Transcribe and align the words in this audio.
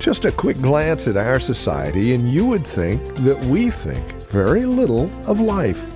Just 0.00 0.24
a 0.24 0.32
quick 0.32 0.60
glance 0.60 1.06
at 1.06 1.16
our 1.16 1.38
society, 1.38 2.12
and 2.12 2.28
you 2.28 2.44
would 2.44 2.66
think 2.66 3.00
that 3.18 3.42
we 3.46 3.70
think 3.70 4.04
very 4.30 4.66
little 4.66 5.10
of 5.26 5.40
life. 5.40 5.90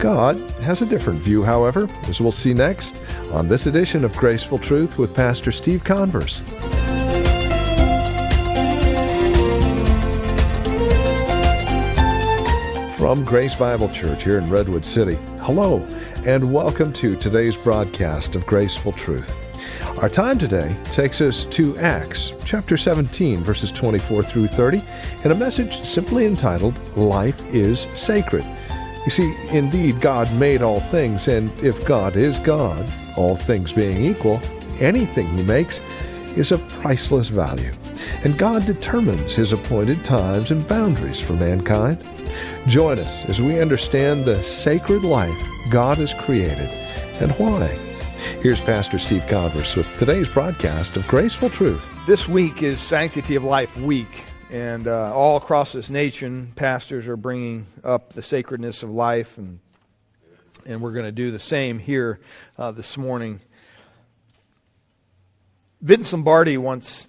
God 0.00 0.36
has 0.62 0.82
a 0.82 0.86
different 0.86 1.20
view, 1.20 1.42
however, 1.42 1.88
as 2.08 2.20
we'll 2.20 2.32
see 2.32 2.54
next 2.54 2.96
on 3.32 3.48
this 3.48 3.66
edition 3.66 4.04
of 4.04 4.16
Graceful 4.16 4.58
Truth 4.58 4.98
with 4.98 5.14
Pastor 5.14 5.52
Steve 5.52 5.84
Converse. 5.84 6.40
From 12.96 13.24
Grace 13.24 13.54
Bible 13.54 13.90
Church 13.90 14.24
here 14.24 14.38
in 14.38 14.50
Redwood 14.50 14.84
City, 14.84 15.18
hello, 15.42 15.86
and 16.26 16.52
welcome 16.52 16.92
to 16.92 17.14
today's 17.14 17.56
broadcast 17.56 18.34
of 18.34 18.44
Graceful 18.46 18.90
Truth. 18.90 19.36
Our 19.98 20.08
time 20.08 20.38
today 20.38 20.76
takes 20.86 21.20
us 21.20 21.44
to 21.44 21.78
Acts 21.78 22.32
chapter 22.44 22.76
17, 22.76 23.44
verses 23.44 23.70
24 23.70 24.24
through 24.24 24.48
30, 24.48 24.82
and 25.22 25.32
a 25.32 25.36
message 25.36 25.80
simply 25.82 26.26
entitled, 26.26 26.76
Life 26.96 27.40
is 27.54 27.82
Sacred. 27.94 28.44
You 29.04 29.10
see, 29.10 29.36
indeed, 29.50 30.00
God 30.00 30.34
made 30.34 30.62
all 30.62 30.80
things, 30.80 31.28
and 31.28 31.56
if 31.60 31.86
God 31.86 32.16
is 32.16 32.40
God, 32.40 32.84
all 33.16 33.36
things 33.36 33.72
being 33.72 34.04
equal, 34.04 34.40
anything 34.80 35.28
He 35.28 35.44
makes 35.44 35.80
is 36.36 36.50
of 36.50 36.68
priceless 36.70 37.28
value. 37.28 37.72
And 38.24 38.36
God 38.36 38.66
determines 38.66 39.36
His 39.36 39.52
appointed 39.52 40.04
times 40.04 40.50
and 40.50 40.66
boundaries 40.66 41.20
for 41.20 41.34
mankind. 41.34 42.04
Join 42.66 42.98
us 42.98 43.24
as 43.26 43.40
we 43.40 43.60
understand 43.60 44.24
the 44.24 44.42
sacred 44.42 45.02
life 45.02 45.36
God 45.70 45.98
has 45.98 46.14
created 46.14 46.68
and 47.20 47.32
why. 47.32 47.66
Here's 48.40 48.60
Pastor 48.60 48.98
Steve 48.98 49.26
Converse 49.26 49.76
with 49.76 49.98
today's 49.98 50.28
broadcast 50.28 50.96
of 50.96 51.06
Graceful 51.08 51.50
Truth. 51.50 51.88
This 52.06 52.28
week 52.28 52.62
is 52.62 52.80
Sanctity 52.80 53.34
of 53.36 53.44
Life 53.44 53.76
Week, 53.76 54.24
and 54.50 54.86
uh, 54.86 55.14
all 55.14 55.36
across 55.36 55.72
this 55.72 55.90
nation, 55.90 56.52
pastors 56.56 57.08
are 57.08 57.16
bringing 57.16 57.66
up 57.84 58.12
the 58.12 58.22
sacredness 58.22 58.82
of 58.82 58.90
life, 58.90 59.38
and 59.38 59.60
and 60.64 60.80
we're 60.80 60.92
going 60.92 61.06
to 61.06 61.12
do 61.12 61.30
the 61.30 61.38
same 61.38 61.78
here 61.78 62.18
uh, 62.58 62.70
this 62.72 62.98
morning. 62.98 63.40
Vince 65.80 66.12
Lombardi 66.12 66.58
once 66.58 67.08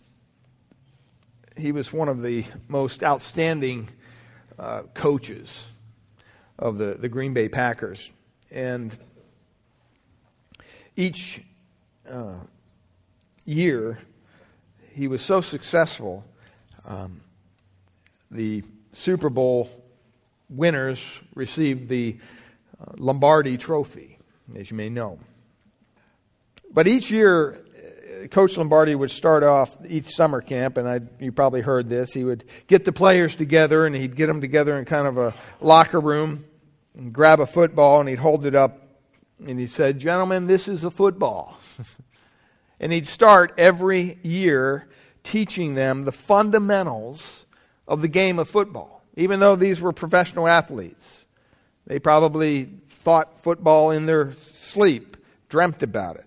he 1.57 1.71
was 1.71 1.91
one 1.91 2.09
of 2.09 2.21
the 2.21 2.45
most 2.67 3.03
outstanding 3.03 3.89
uh, 4.59 4.83
coaches 4.93 5.67
of 6.59 6.77
the, 6.77 6.95
the 6.95 7.09
Green 7.09 7.33
Bay 7.33 7.49
Packers, 7.49 8.11
and 8.51 8.97
each 10.95 11.41
uh, 12.09 12.35
year 13.45 13.99
he 14.91 15.07
was 15.07 15.21
so 15.21 15.41
successful. 15.41 16.25
Um, 16.85 17.21
the 18.31 18.63
Super 18.93 19.29
Bowl 19.29 19.69
winners 20.49 21.03
received 21.35 21.89
the 21.89 22.17
uh, 22.81 22.93
Lombardi 22.97 23.57
Trophy, 23.57 24.17
as 24.55 24.71
you 24.71 24.77
may 24.77 24.89
know. 24.89 25.19
But 26.71 26.87
each 26.87 27.11
year, 27.11 27.63
Coach 28.31 28.57
Lombardi 28.57 28.95
would 28.95 29.11
start 29.11 29.43
off 29.43 29.75
each 29.87 30.15
summer 30.15 30.41
camp, 30.41 30.77
and 30.77 30.87
I, 30.87 31.01
you 31.19 31.31
probably 31.31 31.61
heard 31.61 31.89
this. 31.89 32.13
He 32.13 32.23
would 32.23 32.45
get 32.67 32.85
the 32.85 32.91
players 32.91 33.35
together, 33.35 33.85
and 33.85 33.95
he'd 33.95 34.15
get 34.15 34.27
them 34.27 34.41
together 34.41 34.77
in 34.77 34.85
kind 34.85 35.07
of 35.07 35.17
a 35.17 35.33
locker 35.61 35.99
room, 35.99 36.45
and 36.95 37.13
grab 37.13 37.39
a 37.39 37.47
football, 37.47 37.99
and 37.99 38.09
he'd 38.09 38.19
hold 38.19 38.45
it 38.45 38.55
up 38.55 38.87
and 39.45 39.59
he 39.59 39.67
said, 39.67 39.99
Gentlemen, 39.99 40.47
this 40.47 40.67
is 40.67 40.83
a 40.83 40.91
football. 40.91 41.57
and 42.79 42.91
he'd 42.91 43.07
start 43.07 43.53
every 43.57 44.17
year 44.23 44.87
teaching 45.23 45.75
them 45.75 46.05
the 46.05 46.11
fundamentals 46.11 47.45
of 47.87 48.01
the 48.01 48.07
game 48.07 48.39
of 48.39 48.49
football, 48.49 49.03
even 49.15 49.39
though 49.39 49.55
these 49.55 49.79
were 49.79 49.93
professional 49.93 50.47
athletes. 50.47 51.25
They 51.85 51.99
probably 51.99 52.69
thought 52.89 53.39
football 53.41 53.91
in 53.91 54.05
their 54.05 54.33
sleep, 54.33 55.17
dreamt 55.49 55.83
about 55.83 56.17
it, 56.17 56.25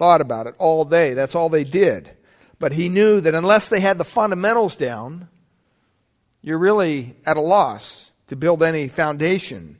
thought 0.00 0.22
about 0.22 0.46
it 0.46 0.54
all 0.56 0.86
day. 0.86 1.12
That's 1.12 1.34
all 1.34 1.50
they 1.50 1.62
did. 1.62 2.10
But 2.58 2.72
he 2.72 2.88
knew 2.88 3.20
that 3.20 3.34
unless 3.34 3.68
they 3.68 3.80
had 3.80 3.98
the 3.98 4.04
fundamentals 4.04 4.74
down, 4.74 5.28
you're 6.40 6.56
really 6.56 7.16
at 7.26 7.36
a 7.36 7.42
loss 7.42 8.10
to 8.28 8.34
build 8.34 8.62
any 8.62 8.88
foundation 8.88 9.78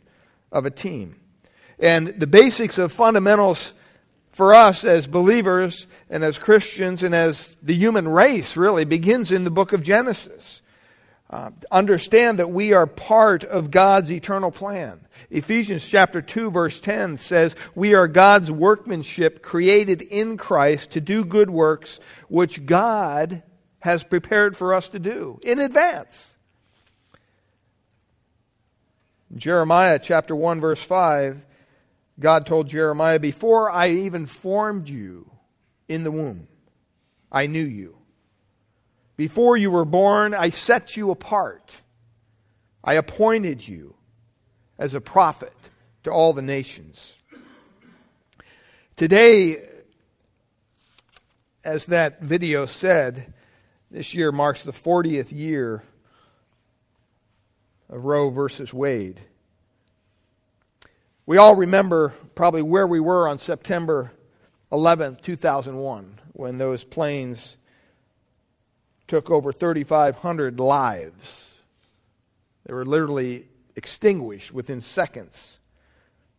of 0.52 0.66
a 0.66 0.70
team. 0.70 1.18
And 1.78 2.08
the 2.08 2.26
basics 2.26 2.76
of 2.76 2.92
fundamentals 2.92 3.72
for 4.32 4.54
us 4.54 4.84
as 4.84 5.06
believers 5.06 5.86
and 6.10 6.22
as 6.22 6.38
Christians 6.38 7.02
and 7.02 7.14
as 7.14 7.56
the 7.62 7.74
human 7.74 8.06
race 8.06 8.58
really 8.58 8.84
begins 8.84 9.32
in 9.32 9.44
the 9.44 9.50
book 9.50 9.72
of 9.72 9.82
Genesis. 9.82 10.59
Uh, 11.30 11.50
understand 11.70 12.40
that 12.40 12.50
we 12.50 12.72
are 12.72 12.88
part 12.88 13.44
of 13.44 13.70
God's 13.70 14.10
eternal 14.10 14.50
plan. 14.50 15.06
Ephesians 15.30 15.88
chapter 15.88 16.20
2 16.20 16.50
verse 16.50 16.80
10 16.80 17.18
says, 17.18 17.54
"We 17.76 17.94
are 17.94 18.08
God's 18.08 18.50
workmanship 18.50 19.40
created 19.40 20.02
in 20.02 20.36
Christ 20.36 20.90
to 20.90 21.00
do 21.00 21.24
good 21.24 21.48
works 21.48 22.00
which 22.28 22.66
God 22.66 23.44
has 23.78 24.02
prepared 24.02 24.56
for 24.56 24.74
us 24.74 24.88
to 24.88 24.98
do 24.98 25.38
in 25.44 25.60
advance." 25.60 26.34
Jeremiah 29.36 30.00
chapter 30.00 30.34
1 30.34 30.60
verse 30.60 30.82
5 30.82 31.46
God 32.20 32.44
told 32.44 32.68
Jeremiah, 32.68 33.18
Before 33.18 33.70
I 33.70 33.90
even 33.90 34.26
formed 34.26 34.88
you 34.88 35.30
in 35.88 36.04
the 36.04 36.10
womb, 36.10 36.48
I 37.32 37.46
knew 37.46 37.64
you. 37.64 37.96
Before 39.20 39.54
you 39.54 39.70
were 39.70 39.84
born, 39.84 40.32
I 40.32 40.48
set 40.48 40.96
you 40.96 41.10
apart. 41.10 41.76
I 42.82 42.94
appointed 42.94 43.68
you 43.68 43.94
as 44.78 44.94
a 44.94 45.00
prophet 45.02 45.52
to 46.04 46.10
all 46.10 46.32
the 46.32 46.40
nations. 46.40 47.18
Today, 48.96 49.58
as 51.66 51.84
that 51.84 52.22
video 52.22 52.64
said, 52.64 53.34
this 53.90 54.14
year 54.14 54.32
marks 54.32 54.64
the 54.64 54.72
40th 54.72 55.30
year 55.30 55.82
of 57.90 58.06
Roe 58.06 58.30
versus 58.30 58.72
Wade. 58.72 59.20
We 61.26 61.36
all 61.36 61.56
remember 61.56 62.14
probably 62.34 62.62
where 62.62 62.86
we 62.86 63.00
were 63.00 63.28
on 63.28 63.36
September 63.36 64.12
11th, 64.72 65.20
2001, 65.20 66.20
when 66.32 66.56
those 66.56 66.84
planes 66.84 67.58
took 69.10 69.28
over 69.28 69.52
3,500 69.52 70.60
lives. 70.60 71.56
They 72.64 72.72
were 72.72 72.84
literally 72.84 73.48
extinguished 73.74 74.54
within 74.54 74.80
seconds 74.80 75.58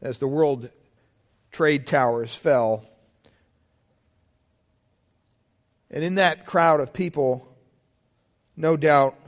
as 0.02 0.20
the 0.20 0.28
World 0.28 0.70
Trade 1.52 1.86
Towers 1.86 2.34
fell. 2.34 2.86
And 5.90 6.02
in 6.02 6.16
that 6.16 6.46
crowd 6.46 6.80
of 6.80 6.94
people, 6.94 7.46
no 8.56 8.78
doubt, 8.78 9.20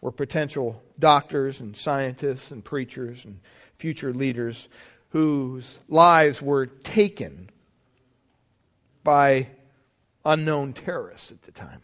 were 0.00 0.10
potential 0.10 0.82
doctors 0.98 1.60
and 1.60 1.76
scientists 1.76 2.50
and 2.50 2.64
preachers 2.64 3.24
and 3.24 3.38
future 3.76 4.12
leaders 4.12 4.68
whose 5.10 5.78
lives 5.88 6.42
were 6.42 6.66
taken 6.66 7.50
by 9.04 9.46
unknown 10.24 10.72
terrorists 10.72 11.30
at 11.30 11.42
the 11.42 11.52
time. 11.52 11.82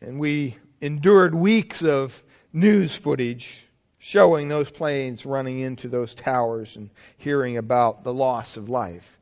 And 0.00 0.18
we 0.18 0.58
endured 0.80 1.34
weeks 1.34 1.82
of 1.82 2.22
news 2.52 2.94
footage 2.94 3.66
showing 3.98 4.48
those 4.48 4.70
planes 4.70 5.26
running 5.26 5.58
into 5.60 5.88
those 5.88 6.14
towers 6.14 6.76
and 6.76 6.90
hearing 7.16 7.56
about 7.56 8.04
the 8.04 8.14
loss 8.14 8.56
of 8.56 8.68
life. 8.68 9.18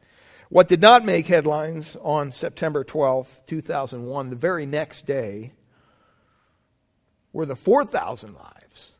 What 0.51 0.69
did 0.69 0.81
not 0.81 1.05
make 1.05 1.27
headlines 1.27 1.97
on 2.03 2.33
September 2.33 2.85
12, 2.85 3.41
2001, 3.47 4.31
the 4.31 4.37
very 4.37 4.67
next 4.67 5.07
day, 5.07 5.53
were 7.33 7.47
the 7.47 7.57
4,000 7.57 8.35
lives 8.35 8.93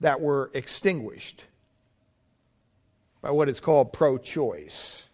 that 0.00 0.20
were 0.20 0.50
extinguished 0.54 1.44
by 3.22 3.30
what 3.30 3.48
is 3.48 3.58
called 3.58 3.92
pro 3.92 4.18
choice. 4.18 5.08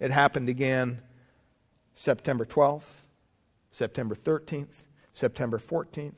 It 0.00 0.10
happened 0.10 0.48
again 0.48 1.00
September 1.94 2.44
12th, 2.44 3.03
September 3.74 4.14
13th, 4.14 4.84
September 5.12 5.58
14th. 5.58 6.14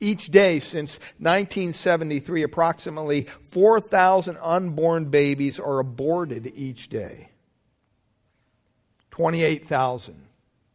Each 0.00 0.30
day 0.30 0.60
since 0.60 0.98
1973, 1.18 2.42
approximately 2.42 3.22
4,000 3.22 4.38
unborn 4.40 5.06
babies 5.06 5.58
are 5.60 5.78
aborted 5.78 6.50
each 6.54 6.88
day. 6.88 7.28
28,000 9.10 10.24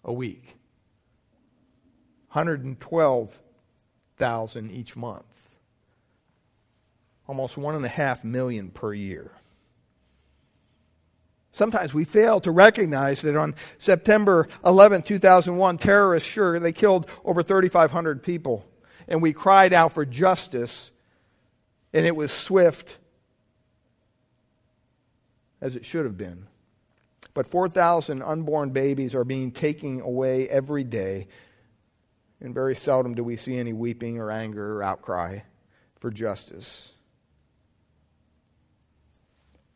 a 0.04 0.14
week. 0.14 0.58
112,000 2.28 4.72
each 4.72 4.96
month 4.96 5.44
almost 7.28 7.58
one 7.58 7.76
and 7.76 7.86
a 7.86 7.90
half 7.90 8.24
million 8.24 8.70
per 8.70 8.94
year. 8.94 9.32
Sometimes 11.54 11.94
we 11.94 12.04
fail 12.04 12.42
to 12.42 12.52
recognize 12.52 13.22
that 13.22 13.36
on 13.36 13.54
September 13.78 14.48
11, 14.66 15.04
2001, 15.04 15.78
terrorists, 15.78 16.28
sure, 16.28 16.60
they 16.60 16.74
killed 16.74 17.06
over 17.24 17.44
3,500 17.44 18.24
people. 18.24 18.66
And 19.08 19.22
we 19.22 19.34
cried 19.34 19.72
out 19.72 19.92
for 19.92 20.04
justice, 20.04 20.92
and 21.94 22.08
it 22.08 22.16
was 22.16 22.32
swift 22.32 22.98
as 25.62 25.76
it 25.76 25.86
should 25.86 26.06
have 26.06 26.18
been. 26.18 26.48
But 27.36 27.48
4,000 27.48 28.24
unborn 28.24 28.72
babies 28.72 29.14
are 29.14 29.24
being 29.24 29.52
taken 29.52 30.02
away 30.02 30.50
every 30.50 30.84
day, 30.84 31.28
and 32.42 32.56
very 32.56 32.76
seldom 32.76 33.14
do 33.14 33.24
we 33.24 33.38
see 33.38 33.58
any 33.58 33.74
weeping 33.74 34.18
or 34.18 34.32
anger 34.32 34.78
or 34.78 34.84
outcry 34.84 35.42
for 36.00 36.10
justice. 36.10 36.93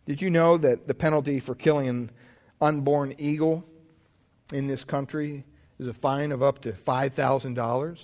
Did 0.07 0.21
you 0.21 0.29
know 0.29 0.57
that 0.57 0.87
the 0.87 0.93
penalty 0.93 1.41
for 1.41 1.53
killing 1.53 1.89
an 1.89 2.11
unborn 2.61 3.13
eagle 3.17 3.65
in 4.53 4.65
this 4.65 4.85
country 4.85 5.43
is 5.79 5.87
a 5.87 5.93
fine 5.93 6.31
of 6.31 6.41
up 6.41 6.61
to 6.61 6.71
$5,000 6.71 7.99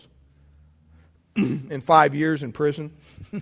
and 1.38 1.84
five 1.86 2.14
years 2.14 2.44
in 2.44 2.52
prison? 2.52 2.92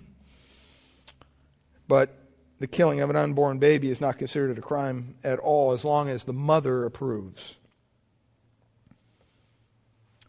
but 1.88 2.16
the 2.60 2.68
killing 2.68 3.00
of 3.00 3.10
an 3.10 3.16
unborn 3.16 3.58
baby 3.58 3.90
is 3.90 4.00
not 4.00 4.20
considered 4.20 4.56
a 4.56 4.62
crime 4.62 5.16
at 5.24 5.40
all 5.40 5.72
as 5.72 5.84
long 5.84 6.08
as 6.08 6.26
the 6.26 6.34
mother 6.34 6.86
approves. 6.86 7.58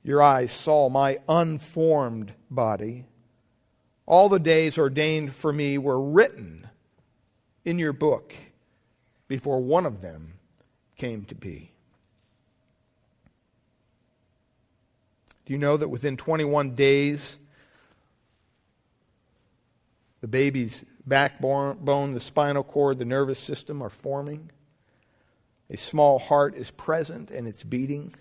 Your 0.02 0.20
eyes 0.20 0.52
saw 0.52 0.90
my 0.90 1.20
unformed 1.26 2.34
body. 2.50 3.06
All 4.04 4.28
the 4.28 4.38
days 4.38 4.76
ordained 4.76 5.34
for 5.34 5.50
me 5.50 5.78
were 5.78 5.98
written 5.98 6.68
in 7.64 7.78
your 7.78 7.94
book 7.94 8.34
before 9.26 9.58
one 9.58 9.86
of 9.86 10.02
them 10.02 10.34
came 10.96 11.24
to 11.24 11.34
be. 11.34 11.72
Do 15.46 15.54
you 15.54 15.58
know 15.58 15.78
that 15.78 15.88
within 15.88 16.18
21 16.18 16.74
days, 16.74 17.38
the 20.20 20.28
baby's 20.28 20.84
backbone, 21.06 22.10
the 22.10 22.20
spinal 22.20 22.64
cord, 22.64 22.98
the 22.98 23.06
nervous 23.06 23.38
system 23.38 23.80
are 23.80 23.88
forming? 23.88 24.50
A 25.70 25.76
small 25.76 26.18
heart 26.18 26.54
is 26.54 26.70
present 26.70 27.30
and 27.30 27.46
it's 27.46 27.62
beating. 27.62 28.14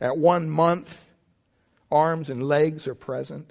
At 0.00 0.18
one 0.18 0.50
month, 0.50 1.04
arms 1.90 2.28
and 2.28 2.42
legs 2.42 2.86
are 2.86 2.94
present. 2.94 3.50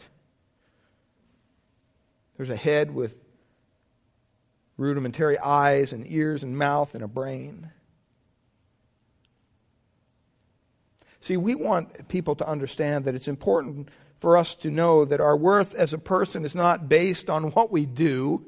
There's 2.37 2.49
a 2.49 2.55
head 2.55 2.93
with 2.93 3.15
rudimentary 4.77 5.37
eyes 5.37 5.93
and 5.93 6.11
ears 6.11 6.43
and 6.43 6.57
mouth 6.57 6.95
and 6.95 7.03
a 7.03 7.07
brain. 7.07 7.71
See, 11.19 11.37
we 11.37 11.53
want 11.53 12.07
people 12.07 12.35
to 12.35 12.47
understand 12.47 13.05
that 13.05 13.13
it's 13.13 13.27
important 13.27 13.89
for 14.19 14.37
us 14.37 14.55
to 14.55 14.71
know 14.71 15.05
that 15.05 15.21
our 15.21 15.37
worth 15.37 15.75
as 15.75 15.93
a 15.93 15.99
person 15.99 16.45
is 16.45 16.55
not 16.55 16.89
based 16.89 17.29
on 17.29 17.51
what 17.51 17.71
we 17.71 17.85
do 17.85 18.47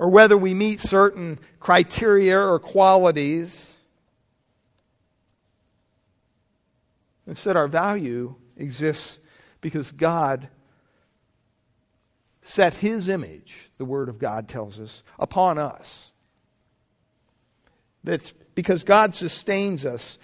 or 0.00 0.08
whether 0.08 0.36
we 0.36 0.54
meet 0.54 0.80
certain 0.80 1.38
criteria 1.60 2.40
or 2.40 2.58
qualities. 2.58 3.74
Instead, 7.26 7.54
our 7.54 7.68
value 7.68 8.34
exists 8.56 9.18
because 9.60 9.92
God 9.92 10.48
set 12.40 12.72
his 12.72 13.10
image, 13.10 13.68
the 13.76 13.84
Word 13.84 14.08
of 14.08 14.18
God 14.18 14.48
tells 14.48 14.80
us, 14.80 15.02
upon 15.18 15.58
us. 15.58 16.12
That's 18.02 18.32
because 18.54 18.82
God 18.84 19.14
sustains 19.14 19.84
us. 19.84 20.18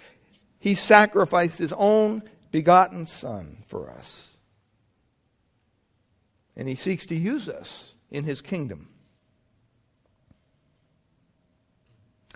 He 0.57 0.73
sacrificed 0.73 1.59
his 1.59 1.71
own 1.73 2.23
begotten 2.49 3.05
Son 3.05 3.63
for 3.67 3.91
us. 3.91 4.37
And 6.55 6.67
he 6.67 6.73
seeks 6.73 7.05
to 7.05 7.15
use 7.15 7.47
us 7.47 7.93
in 8.09 8.23
his 8.23 8.41
kingdom. 8.41 8.89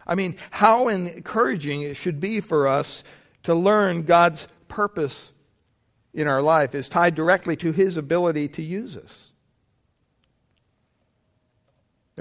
I 0.05 0.15
mean, 0.15 0.36
how 0.50 0.88
encouraging 0.88 1.81
it 1.81 1.96
should 1.96 2.20
be 2.20 2.39
for 2.39 2.67
us 2.67 3.03
to 3.43 3.53
learn 3.53 4.03
God's 4.03 4.48
purpose 4.67 5.31
in 6.13 6.27
our 6.27 6.41
life 6.41 6.75
is 6.75 6.89
tied 6.89 7.15
directly 7.15 7.55
to 7.58 7.72
his 7.72 7.98
ability 7.98 8.48
to 8.50 8.62
use 8.62 8.98
us 8.98 9.31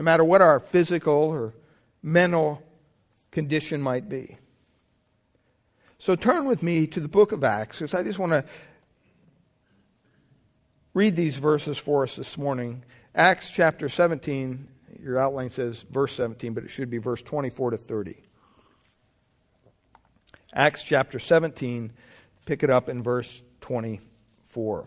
no 0.01 0.05
matter 0.05 0.25
what 0.25 0.41
our 0.41 0.59
physical 0.59 1.13
or 1.13 1.55
mental 2.03 2.63
condition 3.31 3.83
might 3.83 4.09
be. 4.09 4.39
So 5.99 6.15
turn 6.15 6.47
with 6.47 6.63
me 6.63 6.87
to 6.87 7.01
the 7.01 7.09
book 7.09 7.33
of 7.33 7.45
Acts, 7.45 7.79
because 7.79 7.93
I 7.93 8.03
just 8.03 8.19
want 8.19 8.33
to 8.33 8.45
read 10.95 11.17
these 11.17 11.37
verses 11.37 11.77
for 11.77 12.05
us 12.05 12.17
this 12.17 12.39
morning. 12.39 12.83
Acts 13.15 13.51
chapter 13.51 13.91
17, 13.91 14.69
your 15.02 15.19
outline 15.19 15.49
says 15.49 15.85
verse 15.90 16.12
17, 16.14 16.54
but 16.54 16.64
it 16.64 16.69
should 16.69 16.90
be 16.90 16.99
verse 16.99 17.23
24 17.23 17.73
to 17.73 17.76
30. 17.76 18.16
Acts 20.52 20.83
chapter 20.83 21.19
17, 21.19 21.92
pick 22.45 22.62
it 22.62 22.71
up 22.71 22.88
in 22.88 23.02
verse 23.02 23.42
24. 23.61 24.87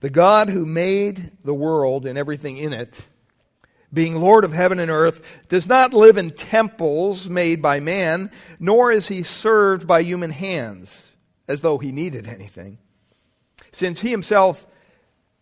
The 0.00 0.10
God 0.10 0.48
who 0.48 0.64
made 0.64 1.32
the 1.44 1.54
world 1.54 2.06
and 2.06 2.16
everything 2.16 2.56
in 2.56 2.72
it, 2.72 3.06
being 3.92 4.16
Lord 4.16 4.44
of 4.44 4.52
heaven 4.52 4.78
and 4.78 4.90
earth, 4.90 5.22
does 5.48 5.66
not 5.66 5.94
live 5.94 6.16
in 6.16 6.30
temples 6.30 7.28
made 7.28 7.62
by 7.62 7.80
man, 7.80 8.30
nor 8.60 8.92
is 8.92 9.08
he 9.08 9.22
served 9.22 9.86
by 9.86 10.02
human 10.02 10.30
hands, 10.30 11.16
as 11.48 11.62
though 11.62 11.78
he 11.78 11.90
needed 11.90 12.28
anything. 12.28 12.78
Since 13.72 14.00
he 14.00 14.10
himself 14.10 14.66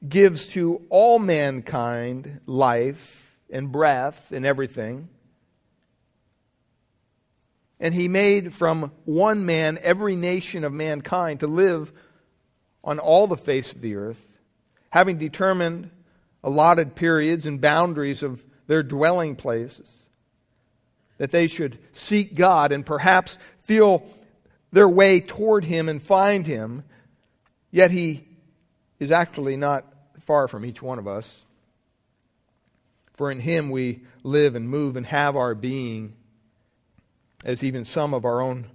gives 0.07 0.47
to 0.49 0.83
all 0.89 1.19
mankind 1.19 2.41
life 2.47 3.39
and 3.51 3.71
breath 3.71 4.33
and 4.33 4.45
everything, 4.45 5.09
and 7.79 7.95
he 7.95 8.09
made 8.09 8.55
from 8.55 8.91
one 9.05 9.45
man 9.47 9.79
every 9.83 10.17
nation 10.17 10.65
of 10.65 10.73
mankind 10.73 11.41
to 11.41 11.47
live 11.47 11.93
on 12.83 12.99
all 12.99 13.27
the 13.27 13.37
face 13.37 13.73
of 13.73 13.81
the 13.81 13.97
earth, 13.97 14.39
having 14.91 15.19
determined 15.19 15.91
allotted 16.43 16.95
periods 16.95 17.47
and 17.47 17.61
boundaries 17.61 18.23
of 18.23 18.45
their 18.67 18.83
dwelling 18.83 19.37
places, 19.37 20.09
that 21.19 21.31
they 21.31 21.49
should 21.49 21.79
seek 21.93 22.35
God 22.35 22.73
and 22.73 22.85
perhaps 22.85 23.39
feel 23.61 24.09
their 24.73 24.89
way 24.89 25.21
toward 25.21 25.65
Him 25.65 25.89
and 25.89 26.03
find 26.03 26.47
Him, 26.47 26.85
yet 27.71 27.91
He 27.91 28.26
is 28.99 29.11
actually 29.11 29.57
not 29.57 29.85
far 30.21 30.49
from 30.49 30.65
each 30.65 30.83
one 30.83 30.99
of 30.99 31.07
us. 31.07 31.45
For 33.15 33.31
in 33.31 33.41
Him 33.41 33.71
we 33.71 34.03
live 34.23 34.55
and 34.55 34.69
move 34.69 34.97
and 34.97 35.07
have 35.07 35.37
our 35.37 35.55
being, 35.55 36.15
as 37.45 37.63
even 37.63 37.85
some 37.85 38.13
of 38.15 38.25
our 38.25 38.41
own 38.41 38.67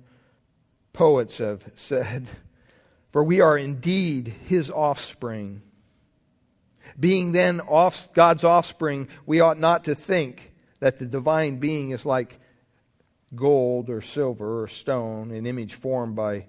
poets 0.93 1.37
have 1.37 1.63
said. 1.75 2.29
For 3.11 3.23
we 3.23 3.41
are 3.41 3.57
indeed 3.57 4.33
His 4.47 4.71
offspring. 4.71 5.61
Being 6.99 7.31
then 7.31 7.61
off, 7.61 8.13
God's 8.13 8.43
offspring, 8.43 9.07
we 9.25 9.39
ought 9.39 9.59
not 9.59 9.85
to 9.85 9.95
think 9.95 10.51
that 10.79 10.97
the 10.99 11.05
divine 11.05 11.57
being 11.57 11.91
is 11.91 12.05
like 12.05 12.39
gold 13.35 13.89
or 13.89 14.01
silver 14.01 14.63
or 14.63 14.67
stone, 14.67 15.31
an 15.31 15.45
image 15.45 15.75
formed 15.75 16.15
by 16.15 16.47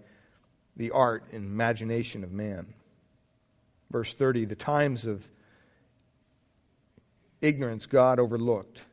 the 0.76 0.90
art 0.90 1.24
and 1.32 1.44
imagination 1.44 2.24
of 2.24 2.32
man. 2.32 2.74
Verse 3.92 4.14
30 4.14 4.46
the 4.46 4.56
times 4.56 5.04
of 5.06 5.28
ignorance 7.42 7.86
God 7.86 8.18
overlooked. 8.18 8.84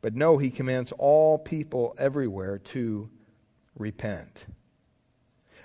But 0.00 0.14
no, 0.14 0.38
he 0.38 0.50
commands 0.50 0.92
all 0.92 1.38
people 1.38 1.96
everywhere 1.98 2.58
to 2.58 3.10
repent. 3.76 4.46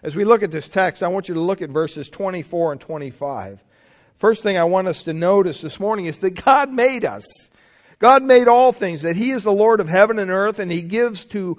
As 0.02 0.16
we 0.16 0.26
look 0.26 0.42
at 0.42 0.50
this 0.50 0.68
text, 0.68 1.04
I 1.04 1.10
want 1.10 1.28
you 1.28 1.36
to 1.36 1.40
look 1.40 1.62
at 1.62 1.70
verses 1.70 2.10
24 2.10 2.72
and 2.72 2.82
25. 2.82 3.64
First 4.18 4.42
thing 4.42 4.58
I 4.58 4.64
want 4.64 4.88
us 4.88 5.04
to 5.04 5.14
notice 5.14 5.62
this 5.62 5.80
morning 5.80 6.06
is 6.06 6.18
that 6.20 6.44
God 6.44 6.72
made 6.72 7.06
us. 7.06 7.24
God 8.00 8.24
made 8.24 8.48
all 8.48 8.72
things, 8.72 9.04
that 9.04 9.16
He 9.16 9.30
is 9.30 9.44
the 9.44 9.52
Lord 9.52 9.80
of 9.80 9.88
heaven 9.88 10.18
and 10.18 10.32
earth, 10.32 10.58
and 10.58 10.72
He 10.72 10.82
gives 10.82 11.26
to 11.28 11.58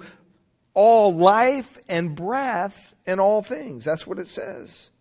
all 0.73 1.15
life 1.15 1.77
and 1.87 2.15
breath 2.15 2.93
in 3.05 3.19
all 3.19 3.41
things. 3.41 3.85
That's 3.85 4.05
what 4.05 4.19
it 4.19 4.27
says. 4.27 4.91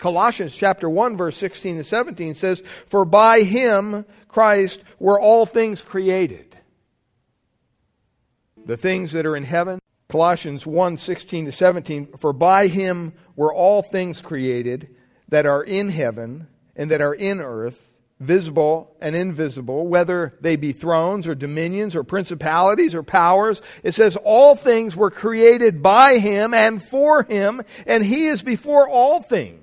Colossians 0.00 0.56
chapter 0.56 0.88
1 0.88 1.16
verse 1.16 1.36
16 1.36 1.76
and 1.76 1.86
17 1.86 2.34
says, 2.34 2.62
"For 2.86 3.04
by 3.04 3.42
him 3.42 4.06
Christ 4.28 4.82
were 4.98 5.20
all 5.20 5.46
things 5.46 5.82
created." 5.82 6.56
The 8.64 8.78
things 8.78 9.12
that 9.12 9.26
are 9.26 9.36
in 9.36 9.44
heaven, 9.44 9.78
Colossians 10.08 10.66
1 10.66 10.96
16 10.96 11.44
to 11.44 11.52
17, 11.52 12.08
"For 12.18 12.32
by 12.32 12.66
him 12.66 13.12
were 13.36 13.54
all 13.54 13.82
things 13.82 14.22
created 14.22 14.88
that 15.28 15.46
are 15.46 15.62
in 15.62 15.90
heaven 15.90 16.48
and 16.74 16.90
that 16.90 17.02
are 17.02 17.14
in 17.14 17.40
earth, 17.40 17.88
visible 18.18 18.96
and 19.02 19.14
invisible, 19.14 19.86
whether 19.86 20.34
they 20.40 20.56
be 20.56 20.72
thrones 20.72 21.28
or 21.28 21.34
dominions 21.34 21.94
or 21.94 22.04
principalities 22.04 22.94
or 22.94 23.02
powers. 23.02 23.60
It 23.82 23.92
says 23.92 24.16
all 24.16 24.54
things 24.54 24.96
were 24.96 25.10
created 25.10 25.82
by 25.82 26.18
him 26.18 26.54
and 26.54 26.82
for 26.82 27.22
him, 27.24 27.62
and 27.86 28.04
he 28.04 28.28
is 28.28 28.42
before 28.42 28.88
all 28.88 29.20
things. 29.20 29.59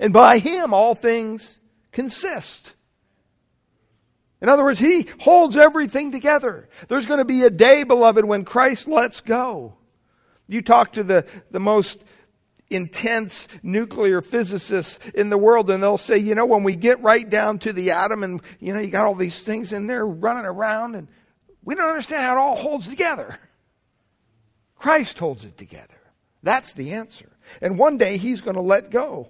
And 0.00 0.12
by 0.12 0.38
him 0.38 0.74
all 0.74 0.96
things 0.96 1.60
consist. 1.92 2.74
In 4.40 4.48
other 4.48 4.64
words, 4.64 4.78
he 4.78 5.06
holds 5.20 5.54
everything 5.54 6.10
together. 6.10 6.68
There's 6.88 7.04
going 7.04 7.18
to 7.18 7.26
be 7.26 7.42
a 7.42 7.50
day, 7.50 7.84
beloved, 7.84 8.24
when 8.24 8.46
Christ 8.46 8.88
lets 8.88 9.20
go. 9.20 9.74
You 10.48 10.62
talk 10.62 10.94
to 10.94 11.04
the, 11.04 11.26
the 11.50 11.60
most 11.60 12.02
intense 12.70 13.46
nuclear 13.62 14.22
physicists 14.22 14.98
in 15.10 15.28
the 15.28 15.36
world 15.36 15.70
and 15.70 15.82
they'll 15.82 15.98
say, 15.98 16.16
you 16.16 16.34
know, 16.34 16.46
when 16.46 16.64
we 16.64 16.76
get 16.76 17.00
right 17.02 17.28
down 17.28 17.58
to 17.58 17.72
the 17.72 17.90
atom 17.90 18.24
and, 18.24 18.40
you 18.58 18.72
know, 18.72 18.80
you 18.80 18.90
got 18.90 19.04
all 19.04 19.14
these 19.14 19.42
things 19.42 19.72
in 19.72 19.86
there 19.86 20.06
running 20.06 20.46
around 20.46 20.94
and 20.94 21.08
we 21.62 21.74
don't 21.74 21.88
understand 21.88 22.22
how 22.22 22.36
it 22.36 22.38
all 22.38 22.56
holds 22.56 22.88
together. 22.88 23.38
Christ 24.76 25.18
holds 25.18 25.44
it 25.44 25.58
together. 25.58 26.00
That's 26.42 26.72
the 26.72 26.92
answer. 26.92 27.28
And 27.60 27.78
one 27.78 27.98
day 27.98 28.16
he's 28.16 28.40
going 28.40 28.56
to 28.56 28.62
let 28.62 28.90
go. 28.90 29.28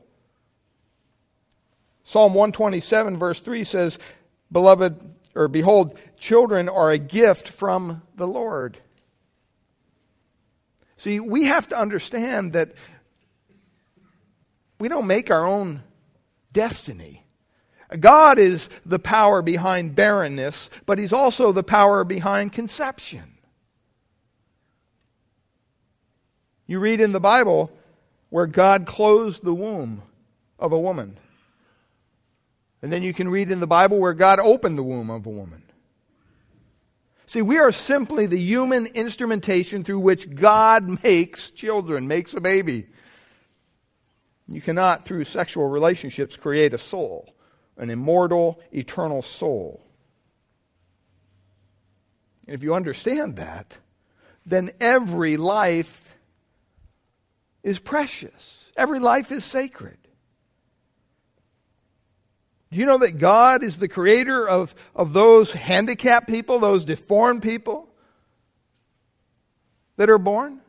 Psalm 2.10 2.34
127 2.34 3.18
verse 3.18 3.38
3 3.38 3.62
says, 3.62 3.96
Beloved, 4.50 4.98
or 5.36 5.46
behold, 5.46 5.96
children 6.18 6.68
are 6.68 6.90
a 6.90 6.98
gift 6.98 7.46
from 7.46 8.02
the 8.16 8.26
Lord. 8.26 8.78
See, 10.96 11.20
we 11.20 11.44
have 11.44 11.68
to 11.68 11.78
understand 11.78 12.54
that 12.54 12.72
we 14.80 14.88
don't 14.88 15.06
make 15.06 15.30
our 15.30 15.46
own 15.46 15.84
destiny. 16.52 17.22
God 18.00 18.40
is 18.40 18.68
the 18.84 18.98
power 18.98 19.40
behind 19.40 19.94
barrenness, 19.94 20.68
but 20.86 20.98
He's 20.98 21.12
also 21.12 21.52
the 21.52 21.62
power 21.62 22.02
behind 22.02 22.52
conception. 22.52 23.38
You 26.66 26.80
read 26.80 27.00
in 27.00 27.12
the 27.12 27.20
Bible 27.20 27.70
where 28.30 28.48
God 28.48 28.84
closed 28.84 29.44
the 29.44 29.54
womb 29.54 30.02
of 30.58 30.72
a 30.72 30.78
woman. 30.80 31.16
And 32.82 32.92
then 32.92 33.02
you 33.02 33.12
can 33.12 33.28
read 33.28 33.50
in 33.50 33.60
the 33.60 33.66
Bible 33.66 33.98
where 33.98 34.14
God 34.14 34.38
opened 34.40 34.78
the 34.78 34.82
womb 34.82 35.10
of 35.10 35.26
a 35.26 35.30
woman. 35.30 35.62
See, 37.26 37.42
we 37.42 37.58
are 37.58 37.70
simply 37.70 38.26
the 38.26 38.40
human 38.40 38.86
instrumentation 38.86 39.84
through 39.84 40.00
which 40.00 40.34
God 40.34 41.02
makes 41.04 41.50
children, 41.50 42.08
makes 42.08 42.34
a 42.34 42.40
baby. 42.40 42.86
You 44.48 44.60
cannot, 44.60 45.04
through 45.04 45.24
sexual 45.24 45.68
relationships, 45.68 46.36
create 46.36 46.74
a 46.74 46.78
soul, 46.78 47.32
an 47.76 47.88
immortal, 47.88 48.60
eternal 48.72 49.22
soul. 49.22 49.80
And 52.46 52.56
if 52.56 52.64
you 52.64 52.74
understand 52.74 53.36
that, 53.36 53.78
then 54.44 54.70
every 54.80 55.36
life 55.36 56.16
is 57.62 57.78
precious, 57.78 58.72
every 58.76 58.98
life 58.98 59.30
is 59.30 59.44
sacred. 59.44 59.99
Do 62.70 62.78
you 62.78 62.86
know 62.86 62.98
that 62.98 63.18
God 63.18 63.64
is 63.64 63.78
the 63.78 63.88
creator 63.88 64.48
of, 64.48 64.74
of 64.94 65.12
those 65.12 65.52
handicapped 65.52 66.28
people, 66.28 66.60
those 66.60 66.84
deformed 66.84 67.42
people 67.42 67.88
that 69.96 70.08
are 70.08 70.18
born? 70.18 70.60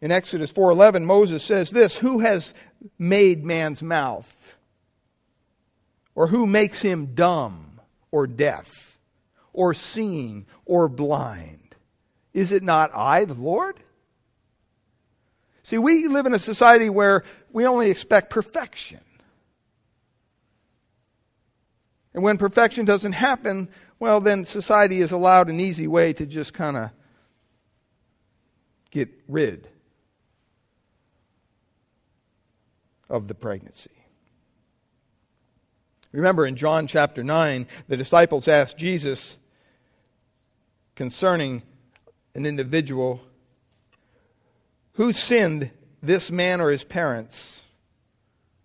In 0.00 0.10
Exodus 0.10 0.52
4:11 0.52 1.04
Moses 1.04 1.44
says 1.44 1.70
this, 1.70 1.96
who 1.96 2.18
has 2.18 2.54
made 2.98 3.44
man's 3.44 3.82
mouth? 3.82 4.36
Or 6.14 6.26
who 6.26 6.46
makes 6.46 6.82
him 6.82 7.14
dumb 7.14 7.80
or 8.10 8.26
deaf 8.26 8.98
or 9.52 9.72
seeing 9.74 10.44
or 10.66 10.88
blind? 10.88 11.76
Is 12.34 12.52
it 12.52 12.62
not 12.62 12.90
I, 12.94 13.24
the 13.24 13.34
Lord? 13.34 13.76
See, 15.62 15.78
we 15.78 16.08
live 16.08 16.26
in 16.26 16.34
a 16.34 16.38
society 16.38 16.90
where 16.90 17.22
we 17.52 17.66
only 17.66 17.90
expect 17.90 18.30
perfection. 18.30 19.00
And 22.14 22.22
when 22.22 22.38
perfection 22.38 22.84
doesn't 22.84 23.12
happen, 23.12 23.68
well, 23.98 24.20
then 24.20 24.44
society 24.44 25.00
is 25.00 25.12
allowed 25.12 25.48
an 25.48 25.60
easy 25.60 25.86
way 25.86 26.12
to 26.14 26.26
just 26.26 26.52
kind 26.52 26.76
of 26.76 26.90
get 28.90 29.08
rid 29.28 29.68
of 33.08 33.28
the 33.28 33.34
pregnancy. 33.34 33.90
Remember 36.12 36.46
in 36.46 36.56
John 36.56 36.86
chapter 36.86 37.24
9, 37.24 37.66
the 37.88 37.96
disciples 37.96 38.46
asked 38.48 38.76
Jesus 38.76 39.38
concerning 40.94 41.62
an 42.34 42.44
individual 42.44 43.22
who 44.92 45.12
sinned, 45.12 45.70
this 46.02 46.30
man 46.30 46.60
or 46.60 46.70
his 46.70 46.84
parents? 46.84 47.62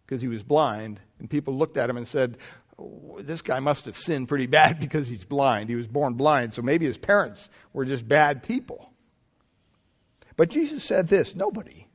Because 0.06 0.22
he 0.22 0.27
was 0.27 0.44
blind. 0.44 1.00
And 1.20 1.29
people 1.29 1.58
looked 1.58 1.77
at 1.77 1.89
him 1.89 1.98
and 1.98 2.08
said, 2.08 2.38
This 3.20 3.41
guy 3.41 3.60
must 3.60 3.86
have 3.86 3.98
sinned 3.98 4.27
pretty 4.27 4.48
bad 4.48 4.79
because 4.82 5.08
he's 5.08 5.25
blind. 5.25 5.70
He 5.70 5.75
was 5.75 5.88
born 5.88 6.13
blind, 6.13 6.53
so 6.53 6.62
maybe 6.62 6.86
his 6.86 6.98
parents 6.98 7.50
were 7.74 7.86
just 7.86 8.08
bad 8.08 8.44
people. 8.44 8.91
But 10.36 10.50
Jesus 10.50 10.84
said 10.84 11.08
this 11.08 11.36
nobody. 11.36 11.88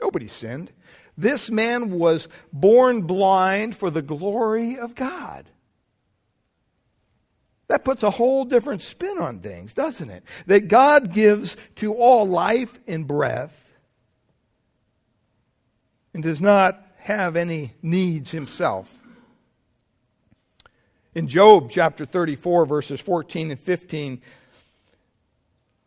Nobody 0.00 0.28
sinned. 0.28 0.72
This 1.16 1.50
man 1.50 1.90
was 1.90 2.28
born 2.52 3.02
blind 3.02 3.76
for 3.76 3.90
the 3.90 4.02
glory 4.02 4.78
of 4.78 4.94
God. 4.94 5.50
That 7.66 7.84
puts 7.84 8.02
a 8.02 8.10
whole 8.10 8.44
different 8.44 8.82
spin 8.82 9.18
on 9.18 9.40
things, 9.40 9.74
doesn't 9.74 10.08
it? 10.08 10.24
That 10.46 10.68
God 10.68 11.12
gives 11.12 11.56
to 11.76 11.92
all 11.94 12.26
life 12.26 12.78
and 12.86 13.06
breath 13.06 13.67
and 16.18 16.24
does 16.24 16.40
not 16.40 16.84
have 16.96 17.36
any 17.36 17.74
needs 17.80 18.32
himself. 18.32 18.92
In 21.14 21.28
Job 21.28 21.70
chapter 21.70 22.04
34, 22.04 22.66
verses 22.66 23.00
14 23.00 23.52
and 23.52 23.60
15, 23.60 24.20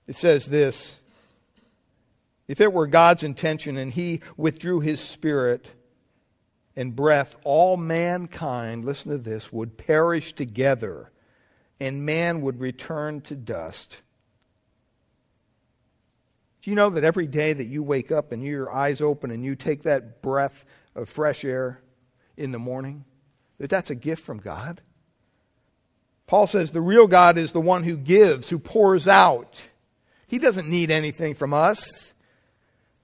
it 0.08 0.16
says 0.16 0.46
this 0.46 0.96
If 2.48 2.62
it 2.62 2.72
were 2.72 2.88
God's 2.88 3.24
intention 3.24 3.76
and 3.76 3.92
He 3.92 4.22
withdrew 4.38 4.80
His 4.80 5.02
Spirit 5.02 5.70
and 6.78 6.96
breath, 6.96 7.36
all 7.44 7.76
mankind, 7.76 8.86
listen 8.86 9.12
to 9.12 9.18
this, 9.18 9.52
would 9.52 9.78
perish 9.78 10.32
together 10.32 11.12
and 11.78 12.06
man 12.06 12.40
would 12.40 12.62
return 12.62 13.20
to 13.24 13.36
dust. 13.36 13.98
Do 16.62 16.70
you 16.70 16.76
know 16.76 16.92
that 16.92 17.04
every 17.04 17.28
day 17.28 17.54
that 17.54 17.66
you 17.66 17.82
wake 17.82 18.12
up 18.12 18.32
and 18.32 18.44
your 18.44 18.72
eyes 18.72 19.02
open 19.02 19.32
and 19.32 19.44
you 19.44 19.56
take 19.56 19.84
that 19.84 20.22
breath 20.22 20.64
of 20.96 21.10
fresh 21.10 21.44
air 21.44 21.82
in 22.38 22.52
the 22.52 22.60
morning, 22.60 23.06
that 23.58 23.70
that's 23.70 23.90
a 23.90 23.96
gift 23.96 24.24
from 24.24 24.38
God? 24.38 24.82
Paul 26.28 26.48
says 26.48 26.72
the 26.72 26.82
real 26.82 27.08
God 27.08 27.38
is 27.38 27.52
the 27.52 27.60
one 27.60 27.84
who 27.84 27.98
gives, 27.98 28.48
who 28.48 28.60
pours 28.60 29.08
out. 29.08 29.62
He 30.30 30.38
doesn't 30.38 30.70
need 30.70 30.92
anything 30.92 31.34
from 31.34 31.54
us. 31.54 32.14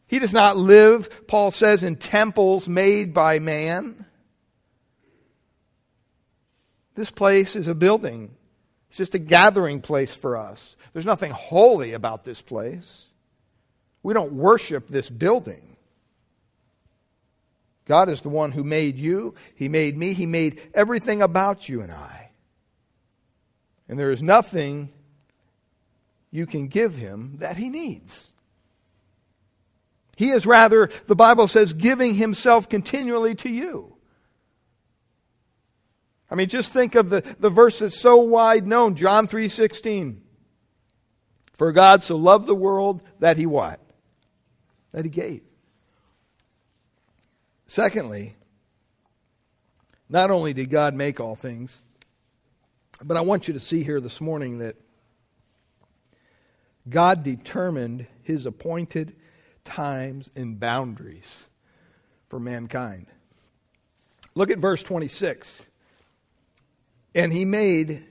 He 0.08 0.20
does 0.20 0.32
not 0.32 0.56
live, 0.56 1.28
Paul 1.28 1.52
says, 1.52 1.84
in 1.84 1.98
temples 1.98 2.70
made 2.70 3.14
by 3.14 3.40
man. 3.40 4.06
This 6.96 7.12
place 7.12 7.58
is 7.58 7.68
a 7.68 7.76
building. 7.76 8.34
It's 8.88 8.98
just 8.98 9.14
a 9.14 9.20
gathering 9.20 9.82
place 9.82 10.16
for 10.16 10.38
us. 10.38 10.78
There's 10.94 11.06
nothing 11.06 11.32
holy 11.32 11.92
about 11.92 12.24
this 12.24 12.42
place. 12.42 13.07
We 14.04 14.14
don't 14.14 14.34
worship 14.34 14.88
this 14.88 15.10
building. 15.10 15.78
God 17.86 18.10
is 18.10 18.22
the 18.22 18.30
one 18.30 18.52
who 18.52 18.64
made 18.64 18.98
you, 18.98 19.34
He 19.56 19.70
made 19.70 19.98
me, 19.98 20.14
He 20.14 20.26
made 20.26 20.62
everything 20.74 21.22
about 21.22 21.70
you 21.70 21.82
and 21.82 21.92
I. 21.92 22.32
And 23.88 23.98
there 23.98 24.12
is 24.12 24.22
nothing 24.22 24.90
you 26.30 26.46
can 26.46 26.68
give 26.68 26.96
Him 26.96 27.38
that 27.40 27.58
He 27.58 27.70
needs. 27.70 28.32
He 30.18 30.32
is 30.32 30.46
rather, 30.46 30.90
the 31.06 31.16
Bible 31.16 31.48
says, 31.48 31.74
giving 31.74 32.16
Himself 32.16 32.68
continually 32.68 33.36
to 33.36 33.50
you. 33.50 33.96
I 36.30 36.36
mean, 36.36 36.50
just 36.50 36.74
think 36.74 36.96
of 36.96 37.10
the, 37.10 37.22
the 37.40 37.50
verse 37.50 37.80
that's 37.80 38.00
so 38.00 38.18
wide 38.18 38.68
known, 38.68 38.96
John 38.96 39.28
3.16. 39.28 40.18
For 41.54 41.72
God 41.72 42.04
so 42.04 42.18
loved 42.18 42.48
the 42.48 42.56
world 42.56 43.02
that 43.20 43.38
He 43.38 43.46
what? 43.46 43.80
That 44.98 45.06
he 45.06 45.12
gave. 45.12 45.44
Secondly, 47.68 48.36
not 50.10 50.32
only 50.32 50.54
did 50.54 50.72
God 50.72 50.96
make 50.96 51.20
all 51.20 51.36
things, 51.36 51.84
but 53.04 53.16
I 53.16 53.22
want 53.22 53.48
you 53.48 53.54
to 53.54 53.60
see 53.60 53.84
here 53.84 54.02
this 54.02 54.20
morning 54.20 54.58
that 54.58 54.76
God 56.90 57.22
determined 57.22 58.08
his 58.24 58.48
appointed 58.48 59.16
times 59.64 60.32
and 60.36 60.60
boundaries 60.60 61.46
for 62.28 62.40
mankind. 62.40 63.06
Look 64.34 64.50
at 64.50 64.58
verse 64.58 64.82
26. 64.82 65.64
And 67.14 67.32
he 67.32 67.46
made 67.46 68.04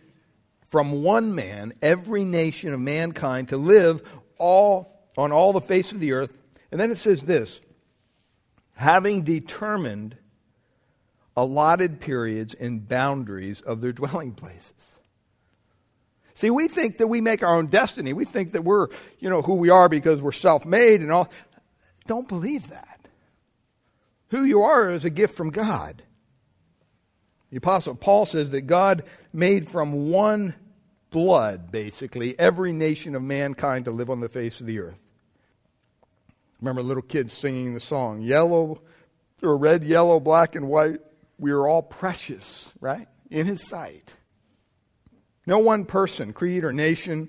from 0.69 1.03
one 1.03 1.35
man 1.35 1.73
every 1.83 2.23
nation 2.23 2.73
of 2.73 2.79
mankind 2.79 3.49
to 3.49 3.57
live 3.57 4.09
all 4.39 4.93
on 5.17 5.33
all 5.33 5.53
the 5.53 5.61
face 5.61 5.91
of 5.91 5.99
the 5.99 6.13
earth 6.13 6.39
and 6.71 6.81
then 6.81 6.91
it 6.91 6.97
says 6.97 7.23
this 7.23 7.61
having 8.75 9.23
determined 9.23 10.17
allotted 11.37 12.01
periods 12.01 12.55
and 12.55 12.87
boundaries 12.89 13.61
of 13.61 13.81
their 13.81 13.93
dwelling 13.93 14.33
places. 14.33 14.99
See, 16.35 16.51
we 16.51 16.69
think 16.69 16.99
that 16.99 17.07
we 17.07 17.23
make 17.23 17.43
our 17.43 17.57
own 17.57 17.69
destiny. 17.69 18.13
We 18.13 18.27
think 18.27 18.53
that 18.53 18.63
we're, 18.63 18.89
you 19.19 19.31
know, 19.31 19.41
who 19.41 19.55
we 19.55 19.71
are 19.71 19.89
because 19.89 20.21
we're 20.21 20.33
self-made 20.33 21.01
and 21.01 21.11
all. 21.11 21.31
Don't 22.07 22.29
believe 22.29 22.69
that. 22.69 23.09
Who 24.29 24.45
you 24.45 24.63
are 24.63 24.91
is 24.91 25.07
a 25.07 25.11
gift 25.11 25.35
from 25.35 25.51
God. 25.51 26.03
The 27.51 27.57
apostle 27.57 27.95
Paul 27.95 28.27
says 28.27 28.51
that 28.51 28.63
God 28.63 29.05
made 29.33 29.69
from 29.69 30.11
one 30.11 30.55
blood, 31.11 31.73
basically, 31.73 32.39
every 32.39 32.73
nation 32.75 33.15
of 33.15 33.23
mankind 33.23 33.87
to 33.87 33.91
live 33.91 34.11
on 34.11 34.21
the 34.21 34.29
face 34.29 34.61
of 34.61 34.67
the 34.67 34.81
earth 34.81 34.99
remember 36.61 36.83
little 36.83 37.03
kids 37.03 37.33
singing 37.33 37.75
the 37.75 37.81
song 37.81 38.21
yellow 38.21 38.81
or 39.43 39.57
red, 39.57 39.85
yellow, 39.85 40.19
black, 40.21 40.55
and 40.55 40.69
white. 40.69 41.01
We 41.39 41.51
are 41.51 41.67
all 41.69 41.83
precious, 41.83 42.73
right? 42.81 43.09
In 43.31 43.47
His 43.47 43.63
sight. 43.63 44.15
No 45.47 45.59
one 45.59 45.85
person, 45.85 46.33
creed, 46.33 46.65
or 46.65 46.73
nation 46.73 47.29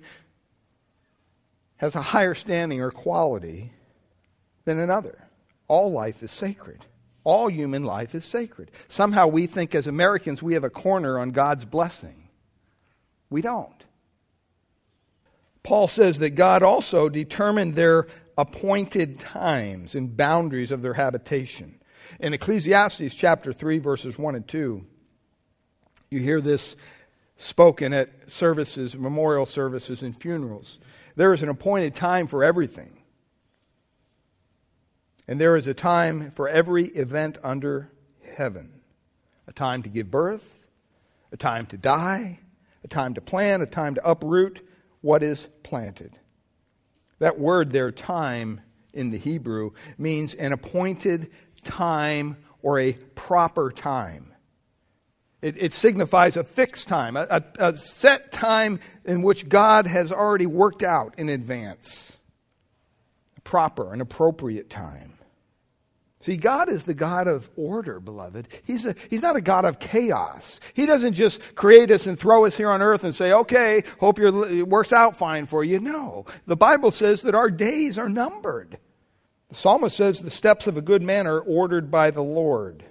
has 1.78 1.96
a 1.96 2.02
higher 2.02 2.34
standing 2.34 2.82
or 2.82 2.92
quality 2.92 3.72
than 4.66 4.80
another. 4.80 5.28
All 5.68 5.92
life 5.92 6.24
is 6.24 6.32
sacred. 6.32 6.86
All 7.24 7.50
human 7.50 7.84
life 7.84 8.16
is 8.16 8.26
sacred. 8.26 8.72
Somehow 8.88 9.28
we 9.28 9.48
think 9.48 9.76
as 9.76 9.86
Americans 9.86 10.42
we 10.42 10.54
have 10.54 10.64
a 10.64 10.70
corner 10.70 11.20
on 11.20 11.32
God's 11.32 11.66
blessing. 11.66 12.30
We 13.30 13.42
don't. 13.42 13.86
Paul 15.62 15.90
says 15.90 16.20
that 16.20 16.32
God 16.32 16.64
also 16.64 17.10
determined 17.10 17.76
their 17.76 18.08
appointed 18.38 19.20
times 19.20 19.96
and 19.96 20.16
boundaries 20.16 20.72
of 20.72 20.82
their 20.82 20.94
habitation. 20.94 21.80
In 22.20 22.34
Ecclesiastes 22.34 23.14
chapter 23.14 23.52
3, 23.52 23.80
verses 23.80 24.18
1 24.18 24.36
and 24.36 24.48
2, 24.48 24.86
you 26.10 26.20
hear 26.20 26.40
this 26.40 26.76
spoken 27.36 27.94
at 27.94 28.10
services, 28.28 28.96
memorial 28.96 29.46
services, 29.46 30.02
and 30.02 30.20
funerals. 30.20 30.80
There 31.16 31.34
is 31.34 31.44
an 31.44 31.50
appointed 31.50 31.96
time 31.96 32.28
for 32.28 32.44
everything. 32.44 32.98
And 35.28 35.42
there 35.42 35.56
is 35.56 35.68
a 35.68 35.74
time 35.74 36.32
for 36.32 36.48
every 36.48 36.86
event 36.86 37.38
under 37.44 37.92
heaven 38.36 38.74
a 39.48 39.54
time 39.54 39.82
to 39.82 39.90
give 39.90 40.12
birth, 40.12 40.60
a 41.32 41.38
time 41.38 41.66
to 41.68 41.78
die, 41.78 42.40
a 42.84 42.88
time 42.88 43.14
to 43.14 43.22
plant, 43.22 43.64
a 43.64 43.66
time 43.66 43.96
to 43.96 44.10
uproot 44.10 44.62
what 45.02 45.24
is 45.24 45.48
planted. 45.64 46.12
That 47.20 47.40
word 47.40 47.72
there, 47.72 47.92
time, 47.92 48.62
in 48.94 49.12
the 49.12 49.18
Hebrew, 49.18 49.72
means 49.98 50.34
an 50.34 50.54
appointed 50.54 51.32
time 51.64 52.38
or 52.62 52.80
a 52.80 52.94
proper 53.16 53.72
time. 53.72 54.34
It, 55.42 55.62
it 55.62 55.74
signifies 55.74 56.36
a 56.36 56.44
fixed 56.44 56.88
time, 56.88 57.16
a, 57.16 57.28
a, 57.30 57.44
a 57.60 57.78
set 57.78 58.32
time 58.32 58.80
in 59.06 59.22
which 59.22 59.48
God 59.48 59.86
has 59.86 60.12
already 60.12 60.48
worked 60.48 60.82
out 60.82 61.14
in 61.18 61.30
advance. 61.30 62.18
A 63.38 63.42
proper, 63.42 63.94
an 63.94 64.02
appropriate 64.02 64.70
time. 64.70 65.17
See, 66.28 66.36
God 66.36 66.70
is 66.70 66.84
the 66.84 66.94
God 66.94 67.30
of 67.30 67.50
order, 67.56 68.02
beloved. 68.02 68.50
He's, 68.66 68.86
a, 68.86 68.98
he's 69.10 69.22
not 69.22 69.38
a 69.38 69.42
God 69.42 69.64
of 69.64 69.80
chaos. 69.80 70.60
He 70.74 70.86
doesn't 70.86 71.14
just 71.14 71.40
create 71.56 71.90
us 71.90 72.06
and 72.06 72.20
throw 72.20 72.44
us 72.44 72.58
here 72.58 72.70
on 72.70 72.82
earth 72.82 73.06
and 73.06 73.16
say, 73.16 73.32
okay, 73.32 73.86
hope 74.02 74.20
your, 74.20 74.46
it 74.46 74.68
works 74.68 74.92
out 74.92 75.16
fine 75.16 75.46
for 75.46 75.64
you. 75.64 75.80
No. 75.80 76.26
The 76.46 76.58
Bible 76.58 76.92
says 76.92 77.22
that 77.22 77.34
our 77.34 77.50
days 77.50 77.98
are 77.98 78.10
numbered. 78.10 78.78
The 79.48 79.56
psalmist 79.56 79.96
says 79.96 80.22
the 80.22 80.30
steps 80.30 80.68
of 80.68 80.76
a 80.76 80.82
good 80.82 81.02
man 81.02 81.28
are 81.28 81.40
ordered 81.40 81.90
by 81.90 82.12
the 82.12 82.26
Lord. 82.26 82.84